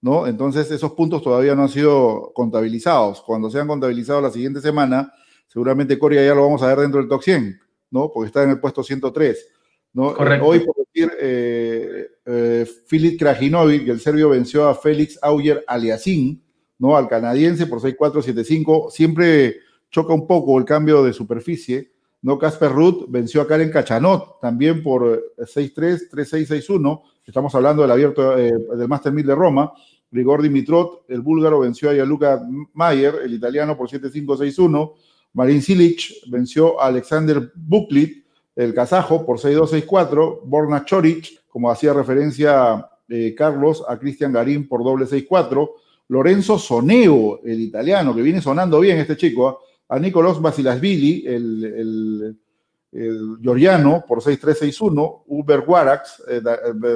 [0.00, 0.28] ¿no?
[0.28, 3.20] Entonces esos puntos todavía no han sido contabilizados.
[3.22, 5.12] Cuando sean contabilizados la siguiente semana,
[5.48, 8.12] seguramente Coria ya lo vamos a ver dentro del top 100, ¿no?
[8.14, 9.48] Porque está en el puesto 103,
[9.94, 10.14] ¿no?
[10.14, 10.46] Correcto.
[10.46, 16.38] Hoy, por decir, eh, eh, Filip Krajinovic, el serbio venció a Félix Auger Aliassime,
[16.78, 16.96] ¿no?
[16.96, 18.92] Al canadiense por 6-4-7-5.
[18.92, 19.56] Siempre
[19.90, 21.95] choca un poco el cambio de superficie,
[22.26, 22.40] ¿no?
[22.40, 27.02] Casper Ruth venció a Karen Cachanot también por 6-3, 3-6-6-1.
[27.24, 29.72] Estamos hablando del abierto eh, del Master 1000 de Roma.
[30.10, 34.94] Grigor Dimitrot, el búlgaro, venció a Yaluka Mayer, el italiano, por 7-5-6-1.
[35.34, 40.40] Marin Silic venció a Alexander Buklit, el kazajo, por 6-2-6-4.
[40.46, 45.70] Borna Choric, como hacía referencia eh, Carlos, a Cristian Garín por doble 6-4.
[46.08, 49.65] Lorenzo Soneo, el italiano, que viene sonando bien este chico, ¿eh?
[49.88, 52.38] A Nicolás Basilasvili, el, el,
[52.92, 55.22] el, georgiano, por 6-3-6-1.
[55.26, 56.40] Uber Warax eh,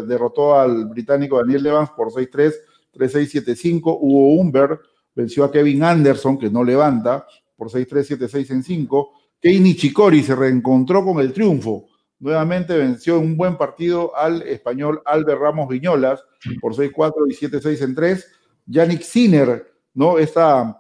[0.06, 2.52] derrotó al británico Daniel Evans por 6-3.
[2.92, 3.98] 3-6-7-5.
[4.00, 4.80] Hugo Humber
[5.14, 7.26] venció a Kevin Anderson, que no levanta,
[7.56, 9.10] por 6-3, 7-6 en 5.
[9.40, 11.86] Kei Nichikori se reencontró con el triunfo.
[12.18, 16.22] Nuevamente venció en un buen partido al español Albert Ramos Viñolas
[16.60, 18.26] por 6-4 y 7-6 en 3.
[18.66, 20.18] Yannick Sinner, ¿no?
[20.18, 20.79] Esta,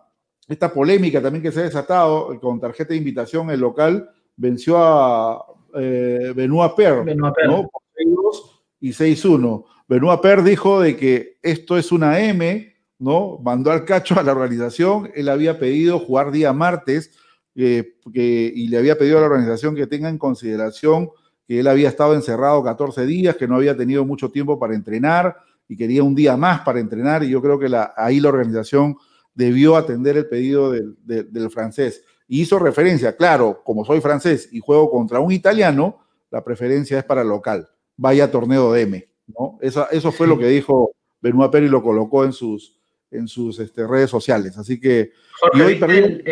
[0.50, 5.44] esta polémica también que se ha desatado con tarjeta de invitación el local, venció a
[5.74, 7.16] eh, Benoit Per.
[7.16, 7.32] ¿no?
[7.68, 9.64] Por 6-2 y 6-1.
[9.86, 13.38] Benoit Per dijo de que esto es una M, ¿no?
[13.38, 17.12] Mandó al cacho a la organización, él había pedido jugar día martes
[17.54, 21.10] eh, que, y le había pedido a la organización que tenga en consideración
[21.46, 25.36] que él había estado encerrado 14 días, que no había tenido mucho tiempo para entrenar
[25.68, 28.96] y quería un día más para entrenar y yo creo que la, ahí la organización
[29.40, 32.04] debió atender el pedido del, del, del francés.
[32.28, 37.04] Y hizo referencia, claro, como soy francés y juego contra un italiano, la preferencia es
[37.04, 37.68] para local.
[37.96, 39.08] Vaya torneo de M.
[39.26, 39.58] ¿no?
[39.60, 42.78] Eso, eso fue lo que dijo Benoit Pérez y lo colocó en sus,
[43.10, 44.56] en sus este, redes sociales.
[44.58, 45.12] Así que...
[45.40, 46.22] Jorge, hoy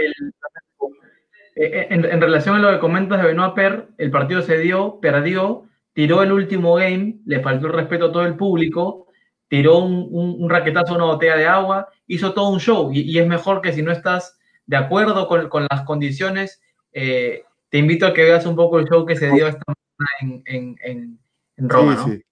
[1.61, 5.65] eh, en, relación a lo que comentas de Benoit Per, el partido se dio, perdió,
[5.93, 9.08] tiró el último game, le faltó el respeto a todo el público,
[9.49, 12.91] tiró un, raquetazo a una botella de agua, hizo todo un show.
[12.93, 16.61] Y, es mejor que si no estás de acuerdo con, las condiciones,
[16.93, 19.63] eh, te invito a que veas un poco el show que se dio esta
[19.99, 21.19] mañana en,
[21.57, 22.05] Roma.
[22.05, 22.23] Sí, sí.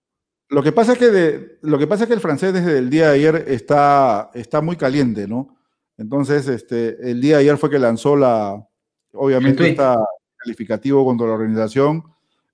[0.48, 3.08] Lo que, pasa es que lo que pasa es que el francés desde el día
[3.08, 5.56] de ayer está, está muy caliente, ¿no?
[5.98, 8.64] Entonces, este, el día de ayer fue que lanzó la,
[9.12, 9.98] obviamente está
[10.36, 12.04] calificativo contra la organización,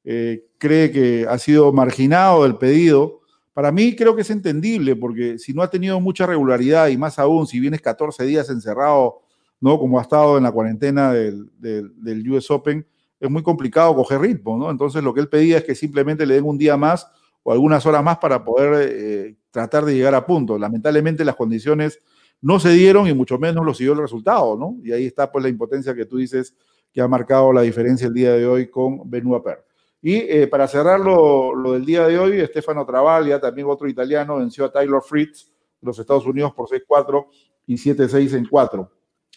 [0.05, 3.22] eh, cree que ha sido marginado del pedido.
[3.53, 7.19] Para mí creo que es entendible, porque si no ha tenido mucha regularidad y más
[7.19, 9.21] aún si vienes 14 días encerrado,
[9.61, 9.79] ¿no?
[9.79, 12.87] Como ha estado en la cuarentena del, del, US Open,
[13.21, 14.71] es muy complicado coger ritmo, ¿no?
[14.71, 17.07] Entonces lo que él pedía es que simplemente le den un día más
[17.43, 20.59] o algunas horas más para poder eh, tratar de llegar a punto.
[20.59, 22.01] Lamentablemente las condiciones
[22.41, 24.77] no se dieron y mucho menos lo siguió el resultado, ¿no?
[24.83, 26.57] Y ahí está pues la impotencia que tú dices
[26.93, 29.65] que ha marcado la diferencia el día de hoy con Benoit Per.
[30.05, 34.65] Y eh, para cerrar lo, del día de hoy, Stefano Travaglia, también otro italiano, venció
[34.65, 35.47] a Taylor Fritz
[35.81, 37.27] de los Estados Unidos por 6-4
[37.69, 38.91] y 7-6 en 4.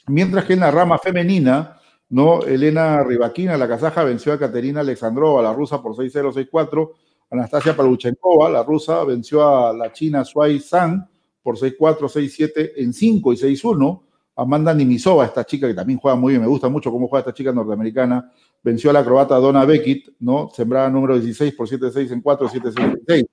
[0.07, 2.41] Mientras que en la rama femenina, ¿no?
[2.41, 6.91] Elena Rivaquina, la kazaja, venció a Katerina Alexandrova, la rusa, por 6-0, 6-4.
[7.29, 11.07] Anastasia Paluchenkova, la rusa, venció a la china Suai San
[11.43, 14.01] por 6-4, 6-7 en 5 y 6-1.
[14.37, 17.33] Amanda Nimisova, esta chica que también juega muy bien, me gusta mucho cómo juega esta
[17.33, 18.31] chica norteamericana,
[18.65, 20.49] venció a la croata Donna Beckett, ¿no?
[20.51, 23.25] Sembrada número 16 por 7-6 en 4, 7-6 en 6.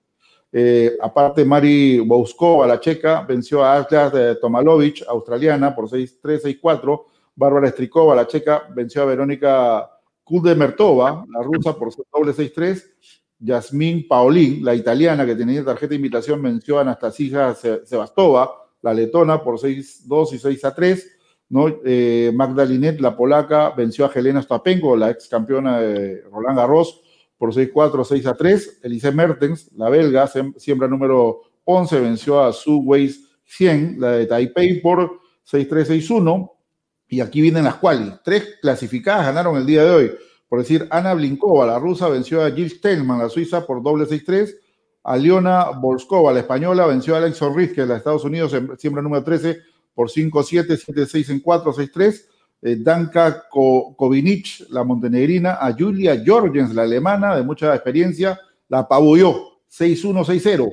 [0.52, 7.04] Eh, aparte, Mari Bouskova, la checa, venció a de Tomalovic, australiana, por 6-3, 6-4.
[7.34, 9.90] Bárbara Strikova, la checa, venció a Verónica
[10.22, 12.84] Kuldemertova, la rusa, por doble 6-3.
[13.38, 18.52] Yasmín Paolín, la italiana que tenía tarjeta de invitación, venció a Anastasia Sebastova,
[18.82, 21.04] la letona, por 6-2 y 6-3.
[21.84, 27.02] Eh, Magdalinet, la polaca, venció a Helena Stapenko, la ex campeona de Roland Garros,
[27.36, 28.78] por 6-4, 6-3.
[28.82, 34.80] Elise Mertens, la belga, siembra número 11, venció a Su Weiss 100, la de Taipei,
[34.80, 36.50] por 6-3, 6-1.
[37.08, 38.14] Y aquí vienen las cuales.
[38.24, 40.12] Tres clasificadas ganaron el día de hoy.
[40.48, 44.54] Por decir, Ana Blinkova, la rusa, venció a Jill Stelman, la suiza, por doble 6-3.
[45.04, 49.24] Aliona Volskova, la española, venció a Alex Orriz, que es de Estados Unidos, siembra número
[49.24, 49.58] 13,
[49.94, 52.22] por 5-7, 7-6 en 4, 6-3.
[52.62, 58.38] Eh, Danka Kovinic, la montenegrina, a Julia Jorgens, la alemana, de mucha experiencia,
[58.68, 60.70] la apabulló 6-1, 6-0.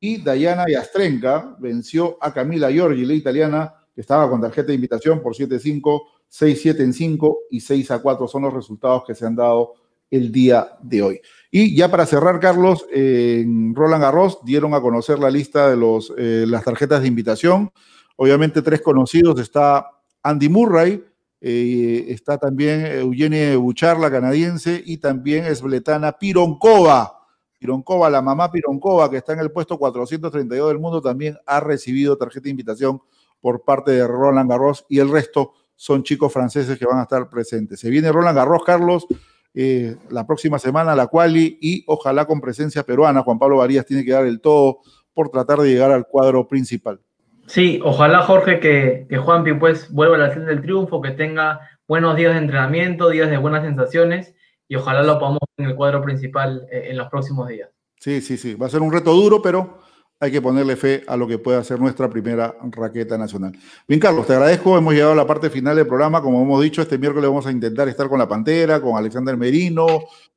[0.00, 5.22] Y Dayana Yastrenka venció a Camila Giorgi, la italiana, que estaba con tarjeta de invitación
[5.22, 9.36] por 7-5, 6-7 en 5 y 6 a 4 son los resultados que se han
[9.36, 9.74] dado
[10.10, 11.20] el día de hoy.
[11.50, 16.12] Y ya para cerrar, Carlos, en Roland Garros dieron a conocer la lista de los,
[16.16, 17.70] eh, las tarjetas de invitación.
[18.16, 19.90] Obviamente tres conocidos, está
[20.22, 21.04] Andy Murray,
[21.40, 27.20] eh, está también Eugenie Buchar, la canadiense, y también es Bletana Pironkova.
[27.58, 32.16] Pironkova, la mamá Pironkova, que está en el puesto 432 del mundo, también ha recibido
[32.16, 33.00] tarjeta de invitación
[33.40, 37.28] por parte de Roland Garros y el resto son chicos franceses que van a estar
[37.28, 37.80] presentes.
[37.80, 39.06] Se viene Roland Garros, Carlos,
[39.52, 43.22] eh, la próxima semana, la quali, y ojalá con presencia peruana.
[43.22, 44.78] Juan Pablo Varías tiene que dar el todo
[45.12, 47.00] por tratar de llegar al cuadro principal.
[47.46, 52.16] Sí, ojalá Jorge que, Juanpi pues vuelva a la senda del triunfo, que tenga buenos
[52.16, 54.34] días de entrenamiento, días de buenas sensaciones
[54.66, 57.70] y ojalá lo podamos en el cuadro principal eh, en los próximos días.
[57.98, 59.78] Sí, sí, sí, va a ser un reto duro, pero
[60.20, 63.52] hay que ponerle fe a lo que pueda ser nuestra primera raqueta nacional.
[63.86, 64.78] Bien, Carlos, te agradezco.
[64.78, 66.22] Hemos llegado a la parte final del programa.
[66.22, 69.86] Como hemos dicho, este miércoles vamos a intentar estar con la Pantera, con Alexander Merino.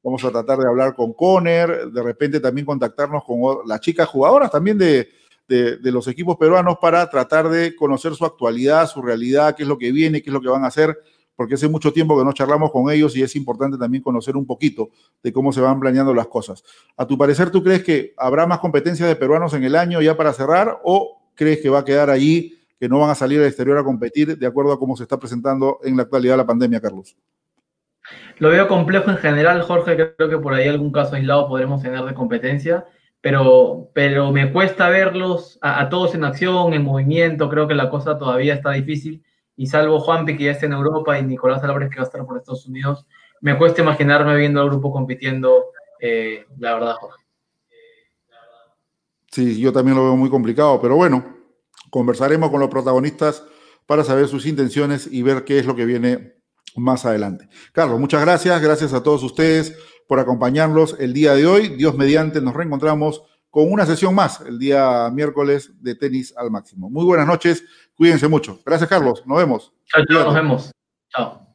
[0.03, 1.89] Vamos a tratar de hablar con Conner.
[1.89, 5.07] De repente también contactarnos con las chicas jugadoras también de,
[5.47, 9.77] de, los equipos peruanos para tratar de conocer su actualidad, su realidad, qué es lo
[9.77, 10.97] que viene, qué es lo que van a hacer
[11.37, 14.47] porque hace mucho tiempo que no charlamos con ellos y es importante también conocer un
[14.47, 14.89] poquito
[15.21, 16.63] de cómo se van planeando las cosas.
[16.97, 20.17] A tu parecer, ¿tú crees que habrá más competencia de peruanos en el año ya
[20.17, 23.45] para cerrar o crees que va a quedar allí, que no van a salir al
[23.45, 26.81] exterior a competir de acuerdo a cómo se está presentando en la actualidad la pandemia,
[26.81, 27.15] Carlos?
[28.39, 30.15] Lo veo complejo en general, Jorge.
[30.15, 32.85] Creo que por ahí algún caso aislado podremos tener de competencia,
[33.21, 37.49] pero, pero me cuesta verlos a, todos en acción, en movimiento.
[37.49, 39.23] Creo que la cosa todavía está difícil
[39.55, 42.25] y salvo Juanpi que ya está en Europa y Nicolás Álvarez que va a estar
[42.25, 43.05] por Estados Unidos,
[43.41, 47.23] me cuesta imaginarme viendo al grupo compitiendo, eh, la verdad, Jorge.
[49.31, 51.37] Sí, yo también lo veo muy complicado, pero bueno,
[51.89, 53.43] conversaremos con los protagonistas
[53.85, 56.35] para saber sus intenciones y ver qué es lo que viene
[56.75, 57.49] más adelante.
[57.71, 59.77] Carlos, muchas gracias, gracias a todos ustedes
[60.07, 61.69] por acompañarnos el día de hoy.
[61.69, 66.89] Dios mediante, nos reencontramos con una sesión más el día miércoles de tenis al máximo.
[66.89, 67.63] Muy buenas noches,
[67.95, 68.59] cuídense mucho.
[68.65, 69.23] Gracias, Carlos.
[69.25, 69.73] Nos vemos.
[69.85, 70.71] Chao, chao, nos vemos.
[71.09, 71.46] Chao.